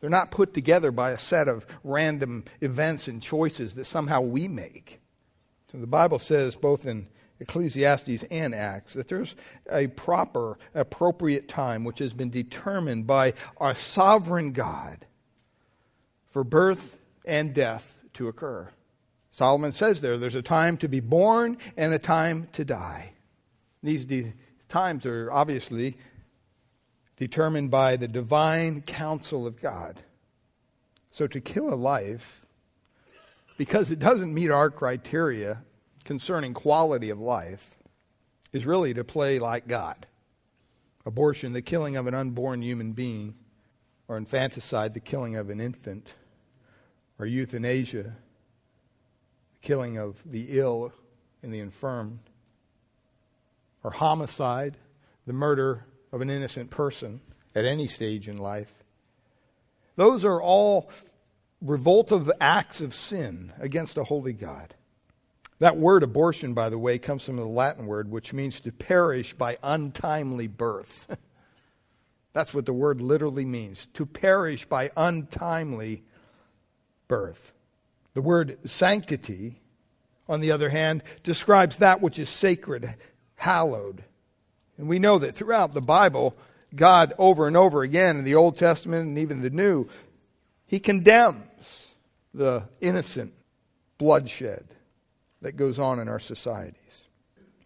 They're 0.00 0.08
not 0.08 0.30
put 0.30 0.54
together 0.54 0.90
by 0.90 1.10
a 1.10 1.18
set 1.18 1.48
of 1.48 1.66
random 1.84 2.44
events 2.62 3.06
and 3.06 3.20
choices 3.20 3.74
that 3.74 3.84
somehow 3.84 4.22
we 4.22 4.48
make. 4.48 4.98
So 5.70 5.76
the 5.76 5.86
Bible 5.86 6.18
says, 6.18 6.56
both 6.56 6.86
in 6.86 7.08
Ecclesiastes 7.40 8.22
and 8.24 8.54
Acts, 8.54 8.94
that 8.94 9.08
there's 9.08 9.34
a 9.70 9.88
proper, 9.88 10.58
appropriate 10.74 11.48
time 11.48 11.84
which 11.84 11.98
has 11.98 12.14
been 12.14 12.30
determined 12.30 13.06
by 13.06 13.34
our 13.58 13.74
sovereign 13.74 14.52
God 14.52 15.06
for 16.28 16.44
birth 16.44 16.96
and 17.24 17.54
death 17.54 17.98
to 18.14 18.28
occur. 18.28 18.68
Solomon 19.30 19.72
says 19.72 20.00
there, 20.00 20.16
there's 20.16 20.34
a 20.34 20.42
time 20.42 20.78
to 20.78 20.88
be 20.88 21.00
born 21.00 21.58
and 21.76 21.92
a 21.92 21.98
time 21.98 22.48
to 22.52 22.64
die. 22.64 23.12
These 23.82 24.06
de- 24.06 24.32
times 24.68 25.04
are 25.04 25.30
obviously 25.30 25.98
determined 27.18 27.70
by 27.70 27.96
the 27.96 28.08
divine 28.08 28.80
counsel 28.82 29.46
of 29.46 29.60
God. 29.60 30.00
So 31.10 31.26
to 31.26 31.40
kill 31.40 31.72
a 31.72 31.76
life, 31.76 32.46
because 33.58 33.90
it 33.90 33.98
doesn't 33.98 34.32
meet 34.32 34.50
our 34.50 34.70
criteria, 34.70 35.62
concerning 36.06 36.54
quality 36.54 37.10
of 37.10 37.20
life 37.20 37.76
is 38.52 38.64
really 38.64 38.94
to 38.94 39.04
play 39.04 39.38
like 39.38 39.66
God. 39.66 40.06
Abortion, 41.04 41.52
the 41.52 41.60
killing 41.60 41.96
of 41.96 42.06
an 42.06 42.14
unborn 42.14 42.62
human 42.62 42.92
being, 42.92 43.34
or 44.08 44.16
infanticide, 44.16 44.94
the 44.94 45.00
killing 45.00 45.36
of 45.36 45.50
an 45.50 45.60
infant, 45.60 46.14
or 47.18 47.26
euthanasia, 47.26 48.04
the 48.04 49.60
killing 49.60 49.98
of 49.98 50.22
the 50.24 50.46
ill 50.58 50.92
and 51.42 51.52
the 51.52 51.58
infirm, 51.60 52.20
or 53.82 53.90
homicide, 53.90 54.76
the 55.26 55.32
murder 55.32 55.84
of 56.12 56.20
an 56.20 56.30
innocent 56.30 56.70
person 56.70 57.20
at 57.54 57.64
any 57.64 57.88
stage 57.88 58.28
in 58.28 58.38
life. 58.38 58.72
Those 59.96 60.24
are 60.24 60.40
all 60.40 60.88
revoltive 61.60 62.30
acts 62.40 62.80
of 62.80 62.94
sin 62.94 63.52
against 63.58 63.96
a 63.96 64.04
holy 64.04 64.32
God. 64.32 64.74
That 65.58 65.78
word 65.78 66.02
abortion, 66.02 66.52
by 66.52 66.68
the 66.68 66.78
way, 66.78 66.98
comes 66.98 67.24
from 67.24 67.36
the 67.36 67.46
Latin 67.46 67.86
word 67.86 68.10
which 68.10 68.32
means 68.32 68.60
to 68.60 68.72
perish 68.72 69.32
by 69.32 69.56
untimely 69.62 70.46
birth. 70.48 71.16
That's 72.34 72.52
what 72.52 72.66
the 72.66 72.74
word 72.74 73.00
literally 73.00 73.46
means 73.46 73.86
to 73.94 74.04
perish 74.04 74.66
by 74.66 74.90
untimely 74.96 76.02
birth. 77.08 77.54
The 78.12 78.20
word 78.20 78.58
sanctity, 78.68 79.60
on 80.28 80.40
the 80.40 80.50
other 80.50 80.68
hand, 80.68 81.02
describes 81.22 81.78
that 81.78 82.02
which 82.02 82.18
is 82.18 82.28
sacred, 82.28 82.94
hallowed. 83.36 84.04
And 84.76 84.88
we 84.88 84.98
know 84.98 85.18
that 85.18 85.34
throughout 85.34 85.72
the 85.72 85.80
Bible, 85.80 86.36
God, 86.74 87.14
over 87.16 87.46
and 87.46 87.56
over 87.56 87.82
again 87.82 88.18
in 88.18 88.24
the 88.24 88.34
Old 88.34 88.58
Testament 88.58 89.06
and 89.06 89.18
even 89.18 89.40
the 89.40 89.48
New, 89.48 89.88
He 90.66 90.78
condemns 90.78 91.86
the 92.34 92.64
innocent 92.82 93.32
bloodshed 93.96 94.75
that 95.46 95.56
goes 95.56 95.78
on 95.78 96.00
in 96.00 96.08
our 96.08 96.18
societies. 96.18 97.04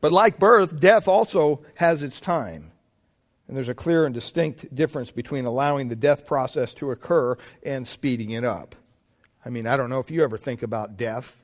But 0.03 0.13
like 0.13 0.39
birth, 0.39 0.79
death 0.79 1.09
also 1.09 1.63
has 1.77 2.03
its 2.03 2.21
time. 2.21 2.73
And 3.49 3.57
there's 3.57 3.71
a 3.71 3.75
clear 3.75 4.05
and 4.05 4.15
distinct 4.15 4.73
difference 4.75 5.11
between 5.11 5.47
allowing 5.47 5.89
the 5.89 5.97
death 5.97 6.27
process 6.27 6.75
to 6.75 6.91
occur 6.91 7.39
and 7.65 7.89
speeding 7.89 8.31
it 8.33 8.45
up. 8.45 8.77
I 9.47 9.49
mean, 9.49 9.67
I 9.67 9.79
don't 9.79 9.89
know 9.89 9.99
if 9.99 10.11
you 10.11 10.23
ever 10.23 10.37
think 10.37 10.63
about 10.63 10.99
death, 10.99 11.43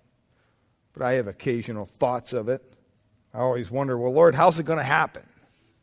but 0.93 1.03
I 1.03 1.15
have 1.15 1.27
occasional 1.27 1.87
thoughts 1.87 2.35
of 2.35 2.51
it. 2.51 2.63
I 3.33 3.39
always 3.39 3.71
wonder, 3.71 3.97
well, 3.97 4.13
Lord, 4.13 4.35
how's 4.35 4.59
it 4.59 4.67
going 4.67 4.79
to 4.79 4.85
happen? 4.85 5.23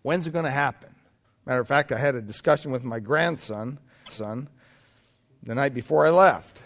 When's 0.03 0.27
it 0.27 0.33
going 0.33 0.45
to 0.45 0.51
happen? 0.51 0.93
Matter 1.47 1.61
of 1.61 1.67
fact, 1.67 1.91
I 1.91 1.97
had 1.97 2.13
a 2.13 2.21
discussion 2.21 2.71
with 2.71 2.83
my 2.83 2.99
grandson 2.99 3.79
son, 4.05 4.49
the 5.41 5.55
night 5.55 5.73
before 5.73 6.05
I 6.05 6.11
left. 6.11 6.59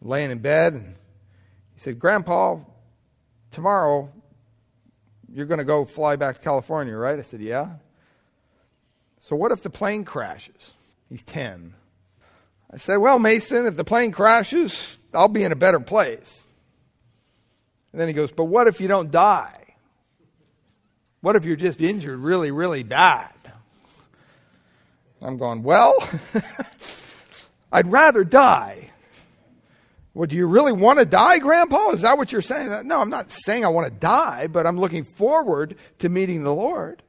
Laying 0.00 0.30
in 0.30 0.38
bed, 0.38 0.74
and 0.74 0.94
he 1.74 1.80
said, 1.80 1.98
Grandpa, 1.98 2.58
tomorrow 3.52 4.10
you're 5.32 5.46
going 5.46 5.58
to 5.58 5.64
go 5.64 5.84
fly 5.84 6.16
back 6.16 6.36
to 6.36 6.42
California, 6.42 6.94
right? 6.96 7.18
I 7.18 7.22
said, 7.22 7.40
Yeah. 7.40 7.76
So 9.20 9.36
what 9.36 9.52
if 9.52 9.62
the 9.62 9.70
plane 9.70 10.04
crashes? 10.04 10.74
He's 11.08 11.22
10. 11.22 11.74
I 12.70 12.76
said, 12.76 12.96
Well, 12.96 13.18
Mason, 13.18 13.66
if 13.66 13.76
the 13.76 13.84
plane 13.84 14.12
crashes, 14.12 14.98
I'll 15.14 15.28
be 15.28 15.44
in 15.44 15.52
a 15.52 15.56
better 15.56 15.80
place. 15.80 16.44
And 17.92 18.00
then 18.00 18.08
he 18.08 18.14
goes, 18.14 18.32
But 18.32 18.44
what 18.44 18.66
if 18.66 18.80
you 18.80 18.88
don't 18.88 19.10
die? 19.10 19.58
What 21.20 21.36
if 21.36 21.44
you're 21.44 21.56
just 21.56 21.80
injured 21.80 22.18
really, 22.18 22.50
really 22.50 22.82
bad? 22.82 23.32
I'm 25.20 25.38
going, 25.38 25.62
Well, 25.62 25.94
I'd 27.72 27.90
rather 27.90 28.24
die. 28.24 28.88
Well, 30.14 30.26
do 30.26 30.36
you 30.36 30.46
really 30.46 30.72
want 30.72 30.98
to 30.98 31.06
die, 31.06 31.38
Grandpa? 31.38 31.90
Is 31.90 32.02
that 32.02 32.18
what 32.18 32.32
you're 32.32 32.42
saying? 32.42 32.86
No, 32.86 33.00
I'm 33.00 33.08
not 33.08 33.30
saying 33.30 33.64
I 33.64 33.68
want 33.68 33.86
to 33.86 33.98
die, 33.98 34.46
but 34.46 34.66
I'm 34.66 34.78
looking 34.78 35.04
forward 35.04 35.76
to 36.00 36.08
meeting 36.08 36.44
the 36.44 36.54
Lord. 36.54 37.02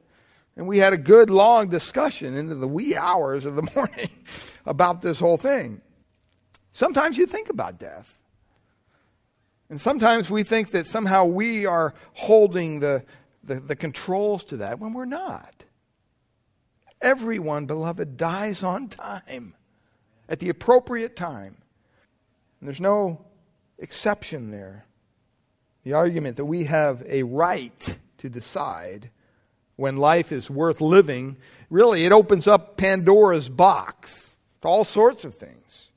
And 0.56 0.66
we 0.66 0.78
had 0.78 0.92
a 0.92 0.98
good 0.98 1.28
long 1.28 1.68
discussion 1.68 2.34
into 2.34 2.54
the 2.54 2.68
wee 2.68 2.96
hours 2.96 3.44
of 3.44 3.56
the 3.56 3.68
morning 3.74 4.10
about 4.64 5.02
this 5.02 5.20
whole 5.20 5.36
thing. 5.36 5.82
Sometimes 6.72 7.16
you 7.16 7.26
think 7.26 7.50
about 7.50 7.78
death. 7.78 8.18
And 9.68 9.80
sometimes 9.80 10.30
we 10.30 10.42
think 10.42 10.70
that 10.70 10.86
somehow 10.86 11.24
we 11.24 11.66
are 11.66 11.94
holding 12.14 12.80
the, 12.80 13.04
the, 13.42 13.60
the 13.60 13.76
controls 13.76 14.44
to 14.44 14.58
that 14.58 14.78
when 14.78 14.92
we're 14.92 15.04
not. 15.04 15.64
Everyone, 17.00 17.66
beloved, 17.66 18.16
dies 18.16 18.62
on 18.62 18.88
time, 18.88 19.54
at 20.28 20.38
the 20.38 20.48
appropriate 20.48 21.16
time. 21.16 21.56
And 22.64 22.68
there's 22.70 22.80
no 22.80 23.20
exception 23.78 24.50
there. 24.50 24.86
The 25.82 25.92
argument 25.92 26.38
that 26.38 26.46
we 26.46 26.64
have 26.64 27.04
a 27.06 27.22
right 27.22 27.98
to 28.16 28.30
decide 28.30 29.10
when 29.76 29.98
life 29.98 30.32
is 30.32 30.48
worth 30.48 30.80
living, 30.80 31.36
really, 31.68 32.06
it 32.06 32.12
opens 32.12 32.46
up 32.46 32.78
Pandora's 32.78 33.50
box 33.50 34.36
to 34.62 34.68
all 34.68 34.82
sorts 34.82 35.26
of 35.26 35.34
things. 35.34 35.90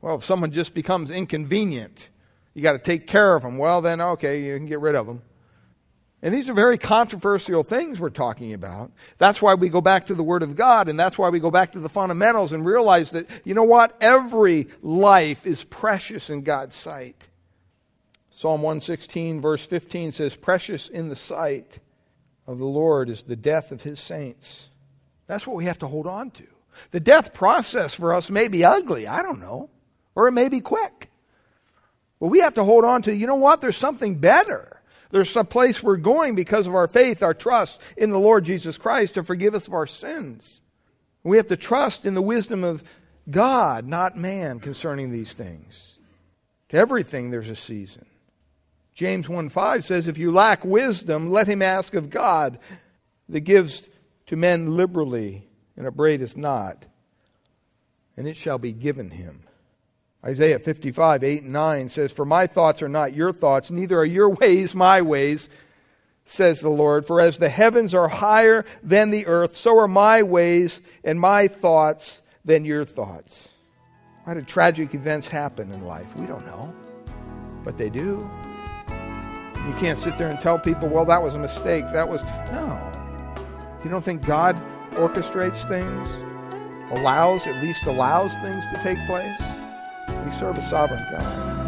Well, 0.00 0.14
if 0.14 0.24
someone 0.24 0.52
just 0.52 0.72
becomes 0.72 1.10
inconvenient, 1.10 2.08
you 2.54 2.62
got 2.62 2.72
to 2.72 2.78
take 2.78 3.06
care 3.06 3.36
of 3.36 3.42
them. 3.42 3.58
Well, 3.58 3.82
then, 3.82 4.00
okay, 4.00 4.44
you 4.44 4.56
can 4.56 4.64
get 4.64 4.80
rid 4.80 4.94
of 4.94 5.06
them. 5.06 5.20
And 6.20 6.34
these 6.34 6.48
are 6.48 6.54
very 6.54 6.78
controversial 6.78 7.62
things 7.62 8.00
we're 8.00 8.10
talking 8.10 8.52
about. 8.52 8.90
That's 9.18 9.40
why 9.40 9.54
we 9.54 9.68
go 9.68 9.80
back 9.80 10.06
to 10.06 10.14
the 10.14 10.24
Word 10.24 10.42
of 10.42 10.56
God, 10.56 10.88
and 10.88 10.98
that's 10.98 11.16
why 11.16 11.28
we 11.28 11.38
go 11.38 11.50
back 11.50 11.72
to 11.72 11.80
the 11.80 11.88
fundamentals 11.88 12.52
and 12.52 12.66
realize 12.66 13.12
that, 13.12 13.28
you 13.44 13.54
know 13.54 13.62
what? 13.62 13.96
Every 14.00 14.66
life 14.82 15.46
is 15.46 15.62
precious 15.62 16.28
in 16.28 16.42
God's 16.42 16.74
sight. 16.74 17.28
Psalm 18.30 18.62
116, 18.62 19.40
verse 19.40 19.64
15 19.64 20.12
says, 20.12 20.34
Precious 20.34 20.88
in 20.88 21.08
the 21.08 21.16
sight 21.16 21.78
of 22.48 22.58
the 22.58 22.64
Lord 22.64 23.10
is 23.10 23.22
the 23.22 23.36
death 23.36 23.70
of 23.70 23.82
his 23.82 24.00
saints. 24.00 24.70
That's 25.28 25.46
what 25.46 25.56
we 25.56 25.66
have 25.66 25.78
to 25.80 25.86
hold 25.86 26.06
on 26.06 26.30
to. 26.32 26.46
The 26.90 27.00
death 27.00 27.32
process 27.32 27.94
for 27.94 28.12
us 28.12 28.30
may 28.30 28.48
be 28.48 28.64
ugly, 28.64 29.06
I 29.06 29.22
don't 29.22 29.40
know, 29.40 29.70
or 30.14 30.26
it 30.26 30.32
may 30.32 30.48
be 30.48 30.60
quick. 30.60 31.10
But 32.18 32.28
we 32.28 32.40
have 32.40 32.54
to 32.54 32.64
hold 32.64 32.84
on 32.84 33.02
to, 33.02 33.14
you 33.14 33.26
know 33.26 33.36
what? 33.36 33.60
There's 33.60 33.76
something 33.76 34.16
better. 34.16 34.77
There's 35.10 35.34
a 35.36 35.44
place 35.44 35.82
we're 35.82 35.96
going 35.96 36.34
because 36.34 36.66
of 36.66 36.74
our 36.74 36.88
faith, 36.88 37.22
our 37.22 37.34
trust 37.34 37.80
in 37.96 38.10
the 38.10 38.18
Lord 38.18 38.44
Jesus 38.44 38.76
Christ 38.76 39.14
to 39.14 39.24
forgive 39.24 39.54
us 39.54 39.66
of 39.66 39.74
our 39.74 39.86
sins. 39.86 40.60
We 41.22 41.36
have 41.36 41.48
to 41.48 41.56
trust 41.56 42.06
in 42.06 42.14
the 42.14 42.22
wisdom 42.22 42.64
of 42.64 42.82
God, 43.30 43.86
not 43.86 44.16
man, 44.16 44.60
concerning 44.60 45.10
these 45.10 45.32
things. 45.32 45.98
To 46.70 46.76
everything 46.76 47.30
there's 47.30 47.50
a 47.50 47.56
season. 47.56 48.06
James 48.94 49.28
1 49.28 49.48
5 49.48 49.84
says, 49.84 50.08
If 50.08 50.18
you 50.18 50.32
lack 50.32 50.64
wisdom, 50.64 51.30
let 51.30 51.46
him 51.46 51.62
ask 51.62 51.94
of 51.94 52.10
God 52.10 52.58
that 53.28 53.40
gives 53.40 53.86
to 54.26 54.36
men 54.36 54.76
liberally 54.76 55.48
and 55.76 55.86
upbraideth 55.86 56.36
not, 56.36 56.84
and 58.16 58.26
it 58.26 58.36
shall 58.36 58.58
be 58.58 58.72
given 58.72 59.10
him. 59.10 59.44
Isaiah 60.24 60.58
55, 60.58 61.22
8 61.22 61.42
and 61.44 61.52
9 61.52 61.88
says, 61.88 62.12
For 62.12 62.24
my 62.24 62.46
thoughts 62.46 62.82
are 62.82 62.88
not 62.88 63.14
your 63.14 63.32
thoughts, 63.32 63.70
neither 63.70 63.98
are 63.98 64.04
your 64.04 64.30
ways 64.30 64.74
my 64.74 65.00
ways, 65.00 65.48
says 66.24 66.60
the 66.60 66.68
Lord. 66.68 67.06
For 67.06 67.20
as 67.20 67.38
the 67.38 67.48
heavens 67.48 67.94
are 67.94 68.08
higher 68.08 68.64
than 68.82 69.10
the 69.10 69.26
earth, 69.26 69.56
so 69.56 69.78
are 69.78 69.88
my 69.88 70.22
ways 70.22 70.80
and 71.04 71.20
my 71.20 71.46
thoughts 71.48 72.20
than 72.44 72.64
your 72.64 72.84
thoughts. 72.84 73.54
Why 74.24 74.34
do 74.34 74.42
tragic 74.42 74.94
events 74.94 75.28
happen 75.28 75.72
in 75.72 75.86
life? 75.86 76.14
We 76.16 76.26
don't 76.26 76.44
know. 76.44 76.74
But 77.64 77.78
they 77.78 77.88
do. 77.88 78.28
You 78.88 79.74
can't 79.78 79.98
sit 79.98 80.18
there 80.18 80.30
and 80.30 80.40
tell 80.40 80.58
people, 80.58 80.88
well, 80.88 81.04
that 81.04 81.22
was 81.22 81.34
a 81.34 81.38
mistake. 81.38 81.84
That 81.92 82.08
was. 82.08 82.22
No. 82.52 82.78
You 83.84 83.90
don't 83.90 84.04
think 84.04 84.26
God 84.26 84.56
orchestrates 84.92 85.66
things, 85.68 86.10
allows, 86.98 87.46
at 87.46 87.62
least 87.62 87.86
allows 87.86 88.32
things 88.38 88.64
to 88.72 88.80
take 88.82 88.98
place? 89.06 89.57
We 90.24 90.30
serve 90.32 90.58
a 90.58 90.62
sovereign 90.62 91.04
God. 91.10 91.58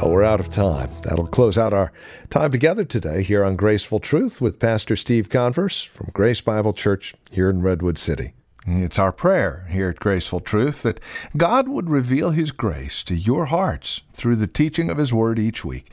Well, 0.00 0.12
we're 0.12 0.24
out 0.24 0.40
of 0.40 0.48
time. 0.48 0.90
That'll 1.02 1.26
close 1.26 1.58
out 1.58 1.74
our 1.74 1.92
time 2.30 2.52
together 2.52 2.86
today 2.86 3.22
here 3.22 3.44
on 3.44 3.56
Graceful 3.56 4.00
Truth 4.00 4.40
with 4.40 4.58
Pastor 4.58 4.96
Steve 4.96 5.28
Converse 5.28 5.82
from 5.82 6.08
Grace 6.14 6.40
Bible 6.40 6.72
Church 6.72 7.14
here 7.30 7.50
in 7.50 7.60
Redwood 7.60 7.98
City. 7.98 8.32
It's 8.66 8.98
our 8.98 9.12
prayer 9.12 9.66
here 9.70 9.90
at 9.90 10.00
Graceful 10.00 10.40
Truth 10.40 10.82
that 10.82 11.00
God 11.36 11.68
would 11.68 11.90
reveal 11.90 12.30
His 12.30 12.50
grace 12.50 13.02
to 13.04 13.14
your 13.14 13.46
hearts 13.46 14.00
through 14.12 14.36
the 14.36 14.46
teaching 14.46 14.88
of 14.88 14.98
His 14.98 15.12
Word 15.12 15.38
each 15.38 15.64
week. 15.64 15.90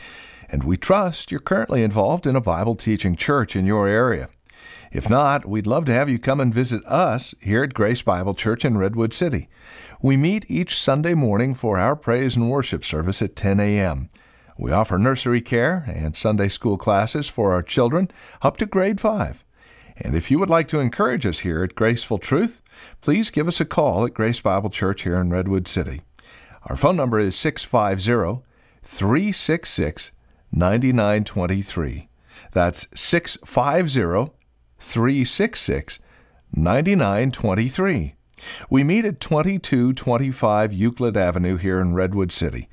And 0.50 0.64
we 0.64 0.78
trust 0.78 1.30
you're 1.32 1.40
currently 1.42 1.84
involved 1.84 2.26
in 2.26 2.36
a 2.36 2.42
Bible 2.42 2.76
teaching 2.76 3.16
church 3.16 3.56
in 3.56 3.66
your 3.66 3.88
area. 3.88 4.30
If 4.92 5.10
not, 5.10 5.46
we'd 5.46 5.68
love 5.68 5.86
to 5.86 5.94
have 5.94 6.10
you 6.10 6.18
come 6.18 6.40
and 6.40 6.54
visit 6.54 6.86
us 6.86 7.36
here 7.42 7.64
at 7.64 7.74
Grace 7.74 8.02
Bible 8.02 8.34
Church 8.34 8.64
in 8.64 8.78
Redwood 8.78 9.14
City. 9.14 9.50
We 10.02 10.16
meet 10.16 10.46
each 10.48 10.80
Sunday 10.80 11.14
morning 11.14 11.56
for 11.56 11.78
our 11.78 11.96
praise 11.96 12.36
and 12.36 12.50
worship 12.50 12.86
service 12.86 13.22
at 13.22 13.36
10 13.36 13.60
a.m. 13.60 14.10
We 14.58 14.72
offer 14.72 14.98
nursery 14.98 15.42
care 15.42 15.84
and 15.88 16.16
Sunday 16.16 16.48
school 16.48 16.78
classes 16.78 17.28
for 17.30 17.52
our 17.52 17.62
children 17.62 18.10
up 18.42 18.58
to 18.58 18.66
grade 18.66 19.02
5. 19.02 19.44
And 19.98 20.16
if 20.16 20.32
you 20.32 20.40
would 20.40 20.50
like 20.50 20.68
to 20.70 20.80
encourage 20.80 21.26
us 21.26 21.40
here 21.40 21.64
at 21.64 21.76
Graceful 21.76 22.20
Truth, 22.20 22.62
please 23.02 23.30
give 23.30 23.48
us 23.48 23.60
a 23.60 23.66
call 23.66 24.06
at 24.06 24.14
Grace 24.14 24.40
Bible 24.40 24.70
Church 24.70 25.04
here 25.04 25.18
in 25.18 25.32
Redwood 25.32 25.68
City. 25.68 26.02
Our 26.66 26.78
phone 26.78 26.96
number 26.96 27.20
is 27.20 27.36
650 27.36 28.44
366 28.84 30.12
9923. 30.52 32.10
That's 32.54 32.88
650 32.94 34.37
366 34.80 36.00
9923. 36.54 38.16
We 38.70 38.84
meet 38.84 39.06
at 39.06 39.20
2225 39.20 40.74
Euclid 40.74 41.18
Avenue 41.18 41.58
here 41.58 41.80
in 41.80 41.94
Redwood 41.94 42.32
City. 42.32 42.70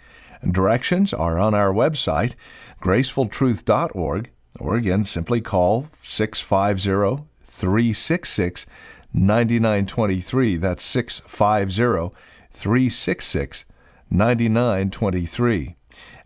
Directions 0.49 1.13
are 1.13 1.39
on 1.39 1.55
our 1.55 1.73
website, 1.73 2.35
gracefultruth.org, 2.83 4.31
or 4.61 4.77
again, 4.77 5.05
simply 5.05 5.41
call 5.41 5.89
650 6.03 7.25
366 7.47 8.67
9923. 9.13 10.57
That's 10.57 10.85
650 10.85 12.15
366 12.53 13.65
9923. 14.11 15.77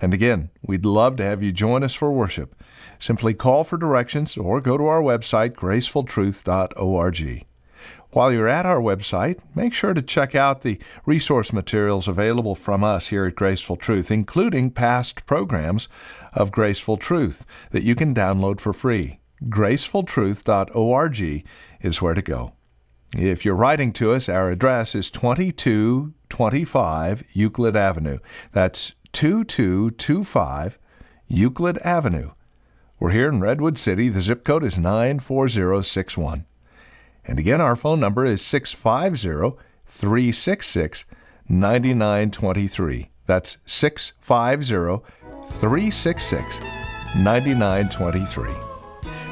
And 0.01 0.15
again, 0.15 0.51
we'd 0.63 0.85
love 0.85 1.17
to 1.17 1.25
have 1.25 1.43
you 1.43 1.53
join 1.53 1.83
us 1.83 1.95
for 1.95 2.11
worship. 2.11 2.58
Simply 2.99 3.35
call 3.35 3.65
for 3.65 3.77
directions 3.77 4.37
or 4.37 4.61
go 4.61 4.77
to 4.77 4.87
our 4.87 5.01
website, 5.01 5.51
gracefultruth.org. 5.51 7.45
While 8.11 8.33
you're 8.33 8.49
at 8.49 8.65
our 8.65 8.81
website, 8.81 9.41
make 9.55 9.75
sure 9.75 9.93
to 9.93 10.01
check 10.01 10.35
out 10.35 10.63
the 10.63 10.79
resource 11.05 11.53
materials 11.53 12.09
available 12.09 12.55
from 12.55 12.83
us 12.83 13.09
here 13.09 13.27
at 13.27 13.35
Graceful 13.35 13.77
Truth, 13.77 14.11
including 14.11 14.71
past 14.71 15.27
programs 15.27 15.89
of 16.33 16.51
Graceful 16.51 16.97
Truth 16.97 17.45
that 17.71 17.83
you 17.83 17.95
can 17.95 18.15
download 18.15 18.61
for 18.61 18.73
free. 18.73 19.21
gracefultruth.org 19.45 21.45
is 21.81 22.03
where 22.03 22.15
to 22.15 22.23
go. 22.23 22.53
If 23.17 23.45
you're 23.45 23.55
writing 23.55 23.93
to 23.95 24.13
us, 24.13 24.29
our 24.29 24.51
address 24.51 24.95
is 24.95 25.11
2225 25.11 27.25
Euclid 27.33 27.75
Avenue. 27.77 28.19
That's 28.53 28.95
2225 29.13 30.79
Euclid 31.29 31.79
Avenue. 31.79 32.33
We're 33.01 33.11
here 33.11 33.29
in 33.29 33.41
Redwood 33.41 33.79
City. 33.79 34.09
The 34.09 34.21
zip 34.21 34.43
code 34.43 34.65
is 34.65 34.77
94061. 34.77 36.45
And 37.25 37.39
again, 37.39 37.61
our 37.61 37.77
phone 37.77 38.01
number 38.01 38.25
is 38.25 38.43
650 38.43 39.57
366 39.87 41.05
9923. 41.49 43.11
That's 43.27 43.59
650 43.67 45.07
366 45.61 46.61
9923. 47.17 48.51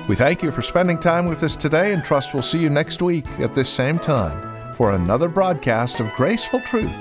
We 0.09 0.14
thank 0.14 0.44
you 0.44 0.52
for 0.52 0.62
spending 0.62 1.00
time 1.00 1.26
with 1.26 1.42
us 1.42 1.57
today 1.57 1.92
and 1.92 2.05
trust 2.05 2.35
we'll 2.35 2.44
see 2.44 2.61
you 2.61 2.70
next 2.70 3.02
week 3.02 3.26
at 3.40 3.52
this 3.52 3.68
same 3.68 3.98
time 3.98 4.74
for 4.74 4.92
another 4.92 5.29
broadcast 5.29 5.98
of 5.98 6.12
Graceful 6.12 6.61
Truth 6.61 6.96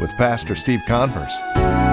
with 0.00 0.10
Pastor 0.16 0.56
Steve 0.56 0.80
Converse. 0.88 1.87